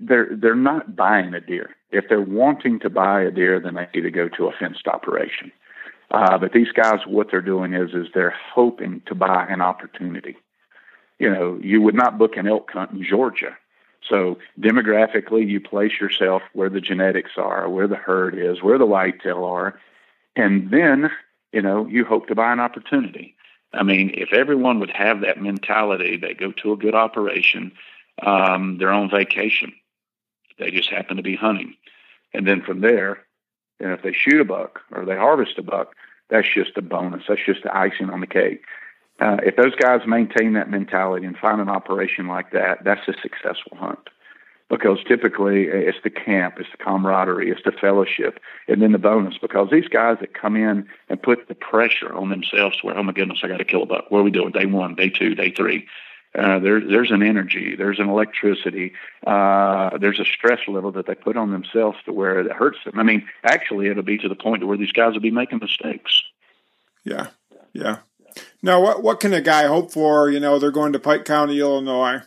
[0.00, 1.70] they're they're not buying a deer.
[1.90, 4.88] If they're wanting to buy a deer, then they need to go to a fenced
[4.88, 5.52] operation.
[6.10, 10.36] Uh, but these guys, what they're doing is is they're hoping to buy an opportunity.
[11.18, 13.56] You know, you would not book an elk hunt in Georgia.
[14.08, 18.86] So demographically, you place yourself where the genetics are, where the herd is, where the
[18.86, 19.78] whitetail are,
[20.34, 21.10] and then
[21.52, 23.36] you know, you hope to buy an opportunity.
[23.72, 27.72] I mean, if everyone would have that mentality, they go to a good operation,
[28.22, 29.72] um, they're on vacation.
[30.58, 31.74] They just happen to be hunting.
[32.34, 33.20] And then from there,
[33.80, 35.94] and if they shoot a buck or they harvest a buck,
[36.28, 37.24] that's just a bonus.
[37.28, 38.64] That's just the icing on the cake.
[39.20, 43.14] Uh, if those guys maintain that mentality and find an operation like that, that's a
[43.20, 44.08] successful hunt
[44.72, 49.36] because typically it's the camp, it's the camaraderie, it's the fellowship, and then the bonus.
[49.36, 53.12] Because these guys that come in and put the pressure on themselves, where oh my
[53.12, 54.06] goodness, I got to kill a buck.
[54.08, 54.50] What are we doing?
[54.50, 55.86] Day one, day two, day three.
[56.34, 58.94] Uh, there, there's an energy, there's an electricity,
[59.26, 62.98] uh, there's a stress level that they put on themselves to where it hurts them.
[62.98, 66.22] I mean, actually, it'll be to the point where these guys will be making mistakes.
[67.04, 67.26] Yeah,
[67.74, 67.98] yeah.
[68.62, 70.30] Now, what what can a guy hope for?
[70.30, 72.22] You know, they're going to Pike County, Illinois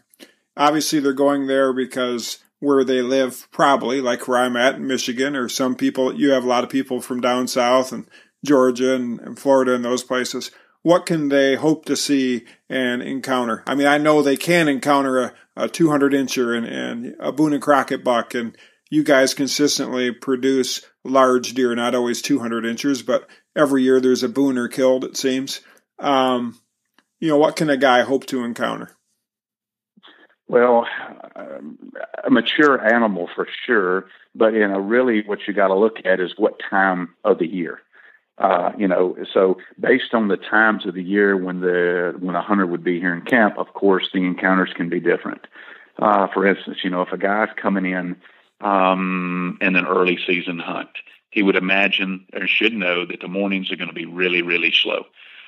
[0.57, 5.35] Obviously, they're going there because where they live, probably like where I'm at in Michigan,
[5.35, 8.07] or some people, you have a lot of people from down south and
[8.45, 10.51] Georgia and, and Florida and those places.
[10.81, 13.63] what can they hope to see and encounter?
[13.65, 17.53] I mean, I know they can encounter a, a 200 incher and, and a Boone
[17.53, 18.55] and Crockett buck, and
[18.91, 24.29] you guys consistently produce large deer, not always 200 inchers, but every year there's a
[24.29, 25.61] booner killed, it seems.
[25.97, 26.59] Um,
[27.19, 28.94] you know, what can a guy hope to encounter?
[30.47, 30.85] Well,
[32.23, 34.05] a mature animal for sure,
[34.35, 37.47] but in a really what you got to look at is what time of the
[37.47, 37.81] year.
[38.37, 42.41] Uh, you know, so based on the times of the year when the when a
[42.41, 45.47] hunter would be here in camp, of course the encounters can be different.
[45.97, 48.15] Uh, for instance, you know, if a guy's coming in
[48.61, 50.89] um, in an early season hunt,
[51.31, 54.71] he would imagine or should know that the mornings are going to be really, really
[54.71, 55.05] slow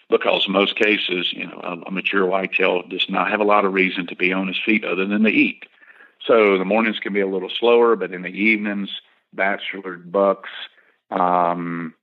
[0.10, 3.74] because most cases, you know, a, a mature whitetail does not have a lot of
[3.74, 5.65] reason to be on his feet other than to eat.
[6.26, 8.89] So the mornings can be a little slower, but in the evenings,
[9.34, 10.50] bachelor bucks,
[11.12, 11.93] um,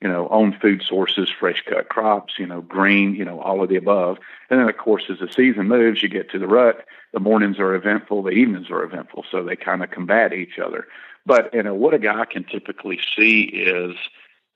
[0.00, 3.68] you know, own food sources, fresh cut crops, you know, green, you know, all of
[3.68, 4.18] the above.
[4.48, 6.84] And then, of course, as the season moves, you get to the rut.
[7.12, 10.86] The mornings are eventful, the evenings are eventful, so they kind of combat each other.
[11.26, 13.96] But you know, what a guy can typically see is,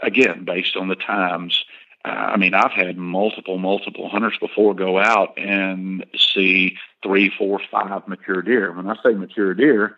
[0.00, 1.64] again, based on the times,
[2.04, 8.08] I mean, I've had multiple, multiple hunters before go out and see three, four, five
[8.08, 8.72] mature deer.
[8.72, 9.96] When I say mature deer,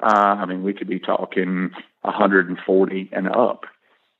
[0.00, 1.70] uh, I mean we could be talking
[2.02, 3.66] 140 and up.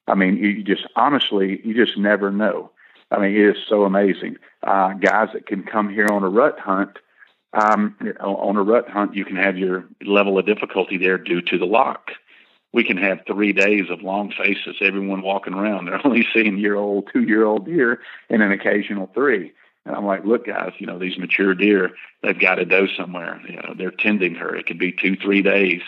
[0.06, 2.70] I mean, you just honestly, you just never know.
[3.10, 4.36] I mean, it is so amazing.
[4.62, 6.98] Uh, guys that can come here on a rut hunt,
[7.52, 11.58] um, on a rut hunt, you can have your level of difficulty there due to
[11.58, 12.12] the lock
[12.74, 15.86] we can have three days of long faces, everyone walking around.
[15.86, 19.52] They're only seeing year old, two year old deer and an occasional three.
[19.86, 23.40] And I'm like, look, guys, you know, these mature deer, they've got to doe somewhere.
[23.48, 24.56] You know, they're tending her.
[24.56, 25.82] It could be two, three days.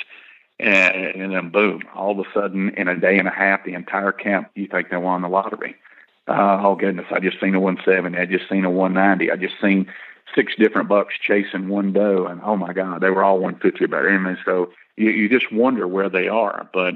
[0.60, 3.74] And, and then boom, all of a sudden in a day and a half, the
[3.74, 5.74] entire camp, you think they won the lottery.
[6.28, 8.16] Uh, oh goodness, I just seen a 170.
[8.16, 9.32] I just seen a 190.
[9.32, 9.86] I just seen
[10.34, 12.26] six different bucks chasing one doe.
[12.26, 14.08] And oh my God, they were all 150 or better.
[14.08, 16.68] And so you, you just wonder where they are.
[16.72, 16.94] But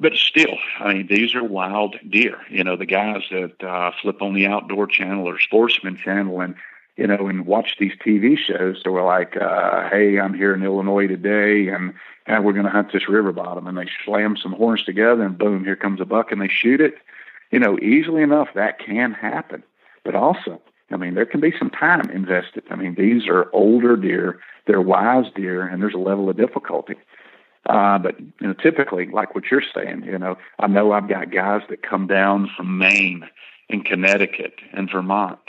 [0.00, 2.38] but still, I mean, these are wild deer.
[2.48, 6.54] You know, the guys that uh, flip on the Outdoor Channel or Sportsman Channel and
[6.96, 8.80] you know and watch these TV shows.
[8.82, 11.92] They were like, uh, "Hey, I'm here in Illinois today, and
[12.26, 15.36] and we're going to hunt this river bottom." And they slam some horns together, and
[15.36, 16.94] boom, here comes a buck, and they shoot it.
[17.50, 19.62] You know, easily enough that can happen.
[20.02, 22.64] But also, I mean, there can be some time invested.
[22.70, 26.94] I mean, these are older deer they're wise deer, and there's a level of difficulty.
[27.68, 31.32] Uh, but you know, typically, like what you're saying, you know, I know I've got
[31.32, 33.28] guys that come down from Maine
[33.68, 35.40] and Connecticut and Vermont,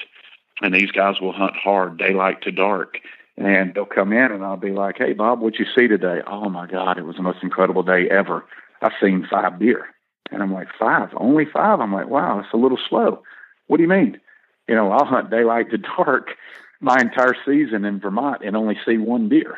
[0.61, 2.97] and these guys will hunt hard, daylight to dark.
[3.37, 6.49] And they'll come in, and I'll be like, "Hey, Bob, what'd you see today?" Oh
[6.49, 8.43] my God, it was the most incredible day ever.
[8.81, 9.85] I've seen five deer,
[10.31, 11.79] and I'm like, five, only five.
[11.79, 13.21] I'm like, wow, it's a little slow.
[13.67, 14.19] What do you mean?
[14.67, 16.35] You know, I'll hunt daylight to dark,
[16.79, 19.57] my entire season in Vermont and only see one deer.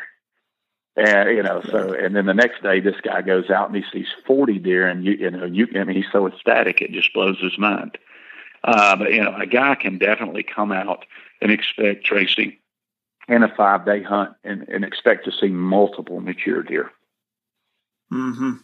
[0.96, 3.84] And you know, so and then the next day, this guy goes out and he
[3.92, 7.14] sees forty deer, and you you know, you I mean, he's so ecstatic it just
[7.14, 7.98] blows his mind.
[8.64, 11.06] Uh, but you know, a guy can definitely come out
[11.42, 12.62] and expect Tracy
[13.28, 16.92] in a five day hunt and, and expect to see multiple mature deer.
[18.12, 18.58] Mm-hmm.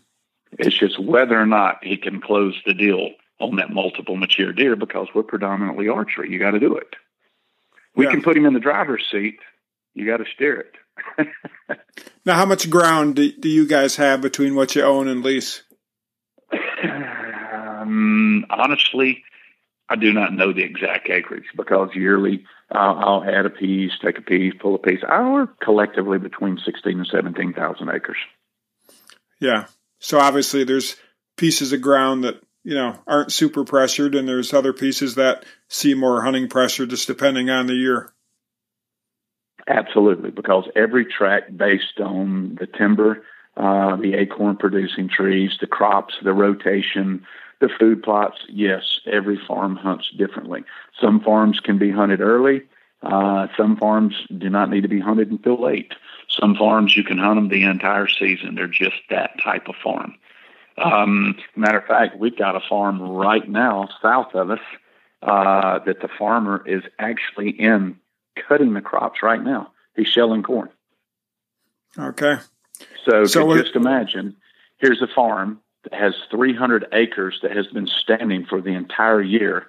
[0.60, 4.75] It's just whether or not he can close the deal on that multiple mature deer
[4.75, 6.32] because we're predominantly archery.
[6.32, 6.95] You got to do it.
[7.95, 8.12] We yeah.
[8.12, 9.39] can put him in the driver's seat.
[9.93, 11.28] You got to steer it.
[12.25, 15.63] now, how much ground do, do, you guys have between what you own and lease?
[16.84, 19.23] Um, honestly,
[19.89, 24.17] I do not know the exact acreage because yearly uh, I'll add a piece, take
[24.17, 24.99] a piece, pull a piece.
[25.08, 28.17] Our collectively between sixteen and seventeen thousand acres.
[29.39, 29.65] Yeah.
[29.99, 30.95] So obviously, there's
[31.38, 35.93] pieces of ground that you know, aren't super pressured, and there's other pieces that see
[35.93, 38.12] more hunting pressure just depending on the year.
[39.67, 43.24] Absolutely, because every track based on the timber,
[43.56, 47.26] uh, the acorn producing trees, the crops, the rotation,
[47.62, 50.63] the food plots, yes, every farm hunts differently.
[51.02, 52.63] Some farms can be hunted early.
[53.02, 55.93] Uh, some farms do not need to be hunted until late.
[56.30, 58.56] Some farms you can hunt them the entire season.
[58.56, 60.16] They're just that type of farm.
[60.80, 64.59] Um, matter of fact, we've got a farm right now south of us
[65.21, 67.97] uh, that the farmer is actually in
[68.47, 69.71] cutting the crops right now.
[69.95, 70.69] He's shelling corn.
[71.97, 72.38] Okay.
[73.05, 74.38] So, so just imagine
[74.77, 79.67] here's a farm that has 300 acres that has been standing for the entire year,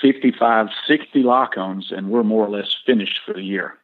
[0.00, 3.78] 55, 60 lock-ons, and we're more or less finished for the year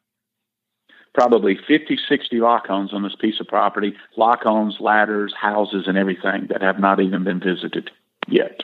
[1.15, 6.63] probably 50, 60 lock-ons on this piece of property, lock-ons, ladders, houses, and everything that
[6.63, 7.91] have not even been visited
[8.29, 8.61] yet.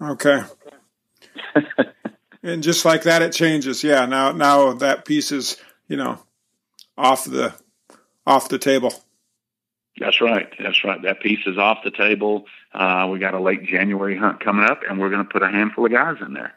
[0.00, 0.42] Okay.
[2.42, 3.82] and just like that, it changes.
[3.82, 4.06] Yeah.
[4.06, 5.56] Now, now that piece is,
[5.88, 6.18] you know,
[6.96, 7.54] off the,
[8.26, 8.92] off the table.
[9.98, 10.52] That's right.
[10.58, 11.00] That's right.
[11.02, 12.46] That piece is off the table.
[12.72, 15.48] Uh, we got a late January hunt coming up, and we're going to put a
[15.48, 16.52] handful of guys in there.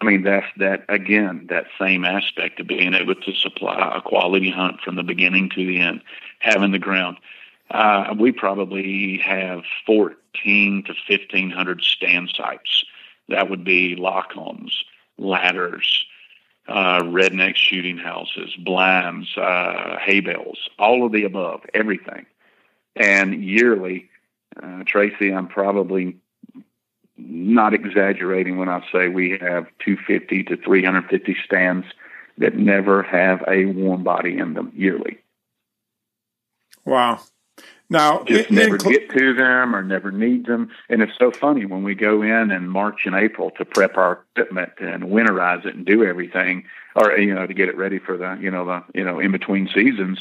[0.00, 4.50] I mean, that's that again, that same aspect of being able to supply a quality
[4.50, 6.02] hunt from the beginning to the end,
[6.38, 7.18] having the ground.
[7.70, 12.84] Uh, we probably have 14 to 1500 stand sites.
[13.28, 14.84] That would be lock-ons,
[15.18, 16.04] ladders,
[16.68, 22.26] uh, redneck shooting houses, blinds, uh, hay bales, all of the above, everything.
[22.94, 24.10] And yearly,
[24.62, 26.16] uh, Tracy, I'm probably
[27.16, 31.86] not exaggerating when I say we have 250 to 350 stands
[32.38, 35.18] that never have a warm body in them yearly.
[36.84, 37.20] Wow.
[37.88, 40.70] Now, just never get to them or never need them.
[40.88, 44.24] And it's so funny when we go in in March and April to prep our
[44.34, 46.64] equipment and winterize it and do everything,
[46.96, 49.30] or you know, to get it ready for the you know the you know in
[49.30, 50.18] between seasons.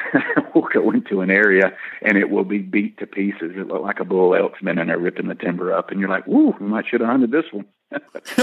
[0.54, 3.52] we'll go into an area and it will be beat to pieces.
[3.56, 6.08] It look like a bull elk's been in there ripping the timber up, and you're
[6.08, 7.66] like, "Ooh, we might should have hunted this one."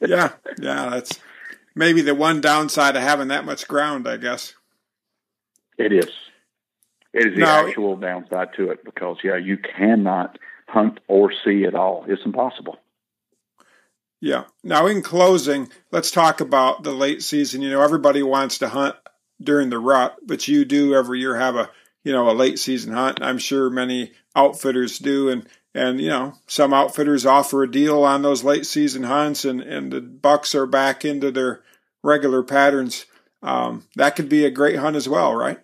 [0.00, 1.18] yeah, yeah, that's
[1.74, 4.54] maybe the one downside of having that much ground, I guess.
[5.78, 6.10] It is.
[7.12, 11.64] It is the now, actual downside to it because yeah, you cannot hunt or see
[11.64, 12.04] at all.
[12.06, 12.76] It's impossible.
[14.20, 14.44] Yeah.
[14.64, 17.62] Now, in closing, let's talk about the late season.
[17.62, 18.96] You know, everybody wants to hunt
[19.40, 21.70] during the rut, but you do every year have a
[22.04, 23.22] you know a late season hunt.
[23.22, 28.22] I'm sure many outfitters do, and and you know some outfitters offer a deal on
[28.22, 31.62] those late season hunts, and and the bucks are back into their
[32.02, 33.06] regular patterns.
[33.42, 35.60] Um, that could be a great hunt as well, right?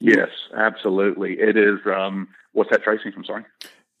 [0.00, 1.38] Yes, absolutely.
[1.40, 1.78] It is.
[1.86, 3.12] Um, what's that, Tracy?
[3.16, 3.44] I'm sorry.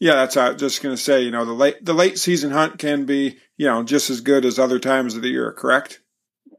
[0.00, 1.22] Yeah, that's uh, just going to say.
[1.22, 4.44] You know, the late the late season hunt can be you know just as good
[4.44, 5.52] as other times of the year.
[5.52, 6.00] Correct?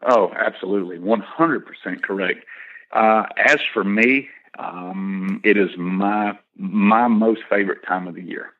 [0.07, 2.45] Oh, absolutely, 100% correct.
[2.91, 8.51] Uh, as for me, um, it is my my most favorite time of the year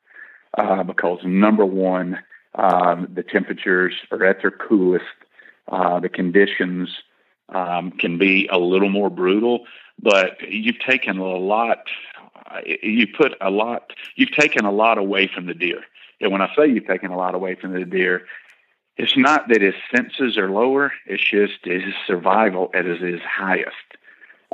[0.58, 2.20] uh, because number one,
[2.56, 5.06] um, the temperatures are at their coolest.
[5.70, 6.90] Uh, the conditions
[7.50, 9.66] um, can be a little more brutal,
[10.02, 11.86] but you've taken a lot.
[12.66, 13.92] You put a lot.
[14.16, 15.82] You've taken a lot away from the deer.
[16.20, 18.26] And when I say you've taken a lot away from the deer,
[18.98, 23.76] it's not that his senses are lower, it's just his survival at his highest.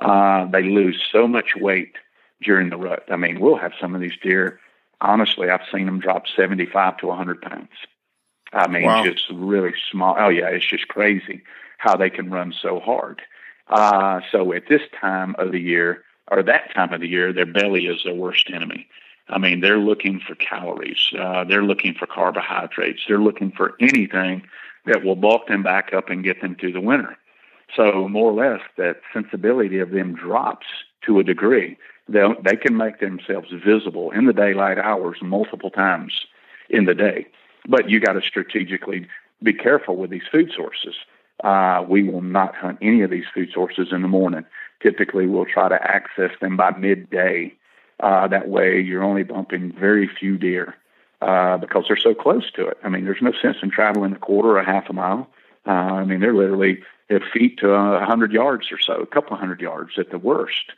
[0.01, 1.95] Uh, they lose so much weight
[2.41, 3.03] during the rut.
[3.11, 4.59] I mean, we'll have some of these deer,
[4.99, 7.69] honestly, I've seen them drop 75 to 100 pounds.
[8.53, 9.03] I mean, wow.
[9.03, 10.15] just really small.
[10.17, 11.43] Oh, yeah, it's just crazy
[11.77, 13.21] how they can run so hard.
[13.67, 17.45] Uh, so at this time of the year, or that time of the year, their
[17.45, 18.87] belly is their worst enemy.
[19.31, 21.11] I mean, they're looking for calories.
[21.17, 23.01] Uh, they're looking for carbohydrates.
[23.07, 24.43] They're looking for anything
[24.85, 27.17] that will bulk them back up and get them through the winter.
[27.75, 30.65] So more or less, that sensibility of them drops
[31.05, 31.77] to a degree.
[32.09, 36.25] They they can make themselves visible in the daylight hours multiple times
[36.69, 37.27] in the day.
[37.67, 39.07] But you got to strategically
[39.41, 40.95] be careful with these food sources.
[41.43, 44.45] Uh, we will not hunt any of these food sources in the morning.
[44.81, 47.53] Typically, we'll try to access them by midday
[48.01, 50.75] uh, that way, you're only bumping very few deer
[51.21, 52.77] uh, because they're so close to it.
[52.83, 55.29] I mean, there's no sense in traveling a quarter or a half a mile.
[55.67, 59.37] Uh, I mean, they're literally at feet to a hundred yards or so, a couple
[59.37, 60.71] hundred yards at the worst.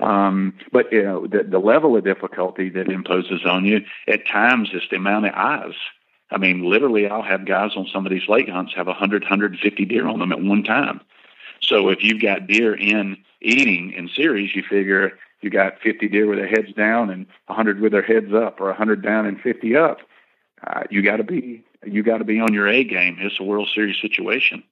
[0.00, 4.70] Um, but you know, the, the level of difficulty that imposes on you at times
[4.72, 5.74] is the amount of eyes.
[6.30, 9.84] I mean, literally, I'll have guys on some of these late hunts have 100, 150
[9.84, 11.00] deer on them at one time.
[11.60, 16.26] So if you've got deer in eating in series, you figure you got 50 deer
[16.26, 19.76] with their heads down and 100 with their heads up, or 100 down and 50
[19.76, 19.98] up.
[20.66, 23.18] Uh, you got to be you got to be on your A game.
[23.20, 24.62] It's a World Series situation.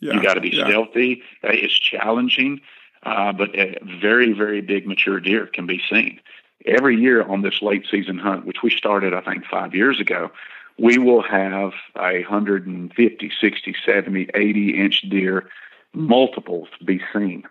[0.00, 0.66] Yeah, you got to be yeah.
[0.66, 1.22] stealthy.
[1.44, 2.60] It's challenging,
[3.04, 6.20] uh, but a very very big mature deer can be seen
[6.66, 10.30] every year on this late season hunt, which we started I think five years ago.
[10.76, 15.48] We will have a 150, 60, 70, 80 inch deer
[15.92, 17.44] multiples be seen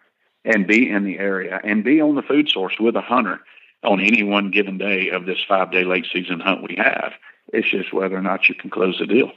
[0.45, 3.39] and be in the area and be on the food source with a hunter
[3.83, 7.13] on any one given day of this five day late season hunt we have.
[7.51, 9.31] It's just whether or not you can close the deal.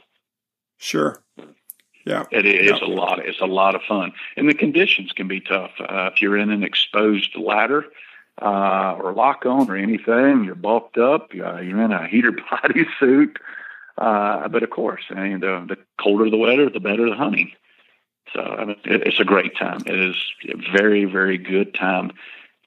[0.77, 1.21] Sure.
[2.05, 2.23] Yeah.
[2.31, 2.87] It is yeah.
[2.87, 3.19] a lot.
[3.19, 4.13] It's a lot of fun.
[4.37, 5.71] And the conditions can be tough.
[5.79, 7.85] Uh, if you're in an exposed ladder,
[8.41, 12.85] uh, or lock on or anything, you're bulked up, uh, you're in a heater body
[12.99, 13.39] suit.
[13.97, 17.51] Uh, but of course, I mean, the, the colder the weather, the better the hunting.
[18.33, 19.81] So I mean, it's a great time.
[19.85, 20.15] It is
[20.49, 22.11] a very, very good time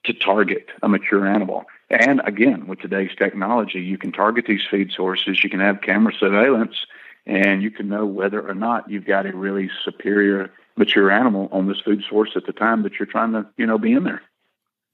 [0.04, 1.64] to target a mature animal.
[1.90, 6.12] And again, with today's technology, you can target these feed sources, you can have camera
[6.18, 6.86] surveillance,
[7.26, 11.68] and you can know whether or not you've got a really superior mature animal on
[11.68, 14.22] this food source at the time that you're trying to, you know, be in there.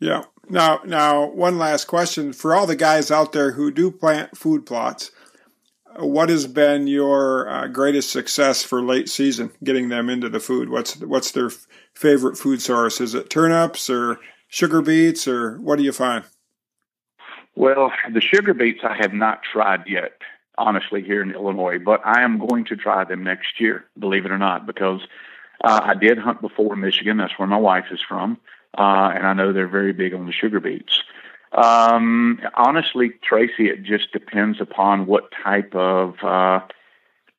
[0.01, 0.25] Yeah.
[0.49, 4.67] Now, now, one last question for all the guys out there who do plant food
[4.67, 5.11] plots.
[5.99, 10.68] What has been your uh, greatest success for late season, getting them into the food?
[10.68, 13.01] What's what's their f- favorite food source?
[13.01, 14.18] Is it turnips or
[14.49, 16.24] sugar beets, or what do you find?
[17.55, 20.12] Well, the sugar beets I have not tried yet,
[20.59, 24.30] honestly, here in Illinois, but I am going to try them next year, believe it
[24.30, 25.01] or not, because
[25.64, 27.16] uh, I did hunt before in Michigan.
[27.16, 28.36] That's where my wife is from,
[28.76, 31.03] uh, and I know they're very big on the sugar beets.
[31.53, 36.61] Um, honestly, Tracy, it just depends upon what type of uh,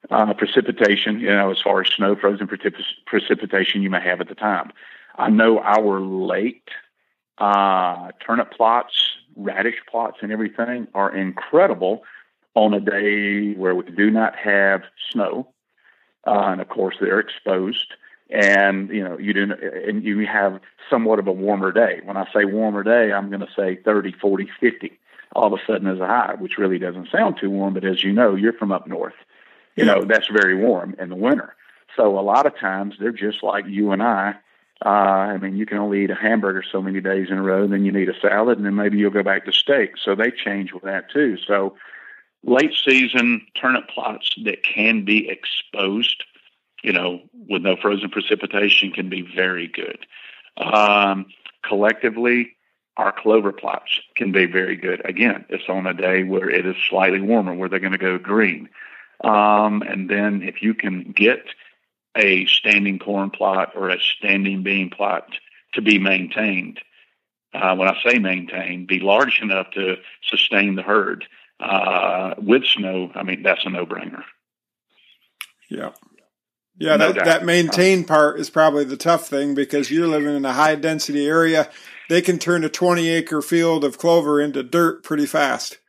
[0.09, 4.27] uh, precipitation, you know, as far as snow, frozen precip- precipitation you may have at
[4.27, 4.71] the time.
[5.17, 6.69] I know our late
[7.37, 8.93] uh, turnip plots,
[9.35, 12.03] radish plots, and everything are incredible
[12.55, 15.47] on a day where we do not have snow.
[16.25, 17.93] Uh, and of course, they're exposed.
[18.29, 19.53] And you know, you do,
[19.87, 20.59] and you have
[20.89, 22.01] somewhat of a warmer day.
[22.03, 24.99] When I say warmer day, I'm going to say 30, 40, 50
[25.33, 27.73] all of a sudden as a high, which really doesn't sound too warm.
[27.73, 29.13] But as you know, you're from up north.
[29.75, 31.53] You know, that's very warm in the winter.
[31.95, 34.35] So a lot of times they're just like you and I
[34.85, 37.67] uh, I mean, you can only eat a hamburger so many days in a row,
[37.67, 39.93] then you need a salad, and then maybe you'll go back to steak.
[39.97, 41.37] So they change with that too.
[41.47, 41.75] So
[42.43, 46.23] late season turnip plots that can be exposed,
[46.83, 50.05] you know, with no frozen precipitation can be very good.
[50.57, 51.27] Um,
[51.63, 52.55] collectively,
[52.95, 55.01] our clover plots can be very good.
[55.05, 58.17] Again, it's on a day where it is slightly warmer, where they're going to go
[58.17, 58.69] green.
[59.23, 61.45] Um, and then if you can get
[62.15, 65.29] a standing corn plot or a standing bean plot
[65.73, 66.79] to be maintained.
[67.53, 71.25] Uh, when I say maintained, be large enough to sustain the herd.
[71.59, 74.23] Uh, with snow, I mean, that's a no brainer.
[75.69, 75.91] Yeah.
[76.79, 80.45] Yeah, no that, that maintain part is probably the tough thing because you're living in
[80.45, 81.69] a high density area.
[82.09, 85.79] They can turn a 20 acre field of clover into dirt pretty fast.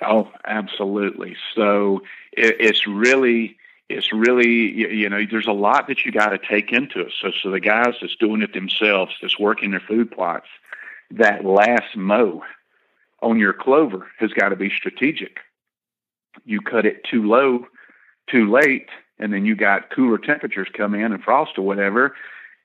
[0.00, 1.36] Oh, absolutely.
[1.54, 2.02] So
[2.32, 3.56] it, it's really
[3.88, 7.12] it's really you know there's a lot that you got to take into it.
[7.20, 10.46] So so the guys that's doing it themselves, that's working their food plots,
[11.10, 12.42] that last mow
[13.20, 15.38] on your clover has got to be strategic.
[16.44, 17.66] You cut it too low,
[18.30, 18.88] too late,
[19.20, 22.14] and then you got cooler temperatures come in and frost or whatever.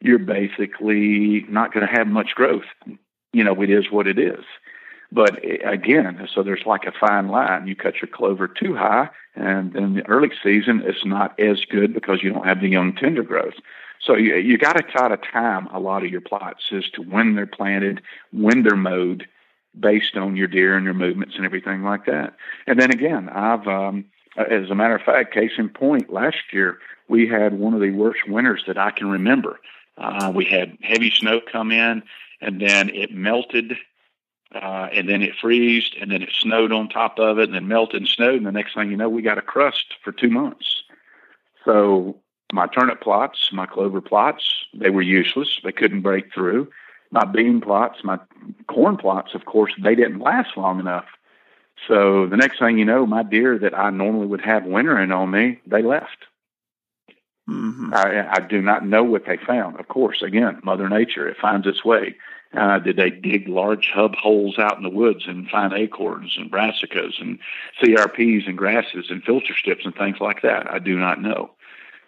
[0.01, 2.65] You're basically not going to have much growth.
[3.33, 4.43] You know, it is what it is.
[5.11, 7.67] But eh, again, so there's like a fine line.
[7.67, 11.93] You cut your clover too high, and then the early season, it's not as good
[11.93, 13.55] because you don't have the young tender growth.
[14.01, 17.01] So you, you got to try to time a lot of your plots as to
[17.01, 18.01] when they're planted,
[18.31, 19.27] when they're mowed,
[19.77, 22.35] based on your deer and your movements and everything like that.
[22.67, 24.05] And then again, I've, um,
[24.38, 27.91] as a matter of fact, case in point, last year we had one of the
[27.91, 29.59] worst winters that I can remember.
[29.97, 32.03] Uh, we had heavy snow come in,
[32.41, 33.77] and then it melted
[34.53, 37.67] uh, and then it freezed, and then it snowed on top of it, and then
[37.67, 40.29] melted and snowed, and the next thing you know, we got a crust for two
[40.29, 40.83] months.
[41.65, 42.17] So
[42.53, 45.59] my turnip plots, my clover plots, they were useless.
[45.63, 46.69] They couldn't break through.
[47.11, 48.19] My bean plots, my
[48.67, 51.05] corn plots, of course, they didn't last long enough.
[51.88, 55.32] So the next thing you know, my deer that I normally would have wintering on
[55.32, 56.26] me, they left.
[57.49, 57.93] Mm-hmm.
[57.93, 59.80] I, I do not know what they found.
[59.80, 62.15] Of course, again, Mother Nature, it finds its way.
[62.55, 66.51] Uh, did they dig large hub holes out in the woods and find acorns and
[66.51, 67.38] brassicas and
[67.82, 70.71] CRPs and grasses and filter strips and things like that?
[70.71, 71.51] I do not know.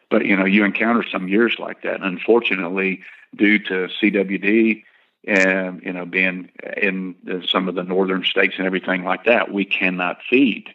[0.10, 2.02] But you know, you encounter some years like that.
[2.02, 3.02] Unfortunately,
[3.36, 4.84] due to CWD
[5.28, 6.50] and you know being
[6.82, 10.74] in some of the northern states and everything like that, we cannot feed.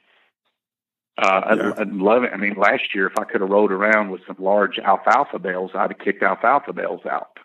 [1.19, 1.73] Uh, yeah.
[1.77, 2.33] I'd, I'd love it.
[2.33, 5.73] I mean, last year, if I could have rode around with some large alfalfa bales,
[5.75, 7.39] I'd have kicked alfalfa bales out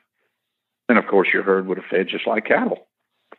[0.90, 2.88] and of course your herd would have fed just like cattle.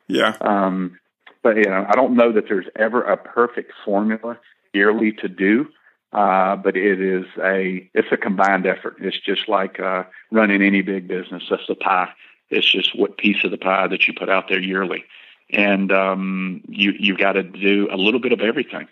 [0.06, 0.36] Yeah.
[0.40, 0.98] Um,
[1.42, 4.38] but you know, I don't know that there's ever a perfect formula
[4.72, 5.68] yearly to do.
[6.10, 8.96] Uh, but it is a it's a combined effort.
[8.98, 11.42] It's just like uh, running any big business.
[11.50, 12.08] That's the pie.
[12.50, 15.04] It's just what piece of the pie that you put out there yearly,
[15.50, 18.88] and um, you you've got to do a little bit of everything.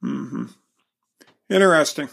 [0.00, 0.46] Hmm.
[1.48, 2.08] Interesting.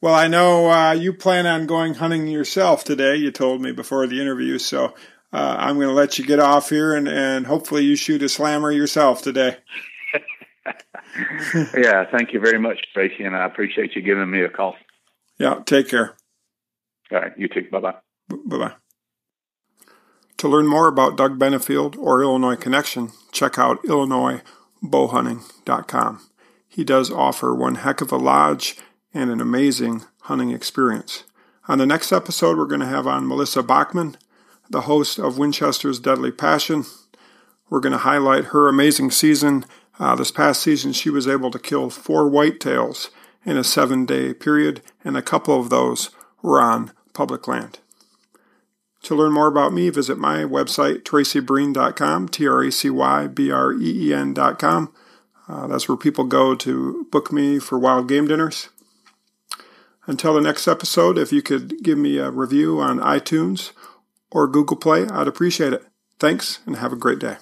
[0.00, 3.16] Well, I know uh, you plan on going hunting yourself today.
[3.16, 4.94] You told me before the interview, so
[5.32, 8.28] uh, I'm going to let you get off here, and, and hopefully you shoot a
[8.28, 9.56] slammer yourself today.
[11.76, 14.76] yeah, thank you very much, Tracy, and I appreciate you giving me a call.
[15.38, 16.16] Yeah, take care.
[17.10, 17.66] All right, you too.
[17.70, 17.94] Bye bye.
[18.28, 18.74] Bye bye.
[20.38, 26.20] To learn more about Doug Benefield or Illinois Connection, check out IllinoisBowhunting.com.
[26.68, 28.76] He does offer one heck of a lodge
[29.12, 31.24] and an amazing hunting experience.
[31.66, 34.16] On the next episode, we're going to have on Melissa Bachman,
[34.70, 36.84] the host of Winchester's Deadly Passion.
[37.68, 39.64] We're going to highlight her amazing season.
[39.98, 43.10] Uh, this past season, she was able to kill four whitetails
[43.44, 46.10] in a seven day period, and a couple of those
[46.42, 47.80] were on public land.
[49.02, 53.50] To learn more about me, visit my website, tracybreen.com, T R A C Y B
[53.50, 54.92] R E E N.com.
[55.48, 58.68] Uh, that's where people go to book me for wild game dinners.
[60.06, 63.72] Until the next episode, if you could give me a review on iTunes
[64.30, 65.84] or Google Play, I'd appreciate it.
[66.18, 67.36] Thanks and have a great day.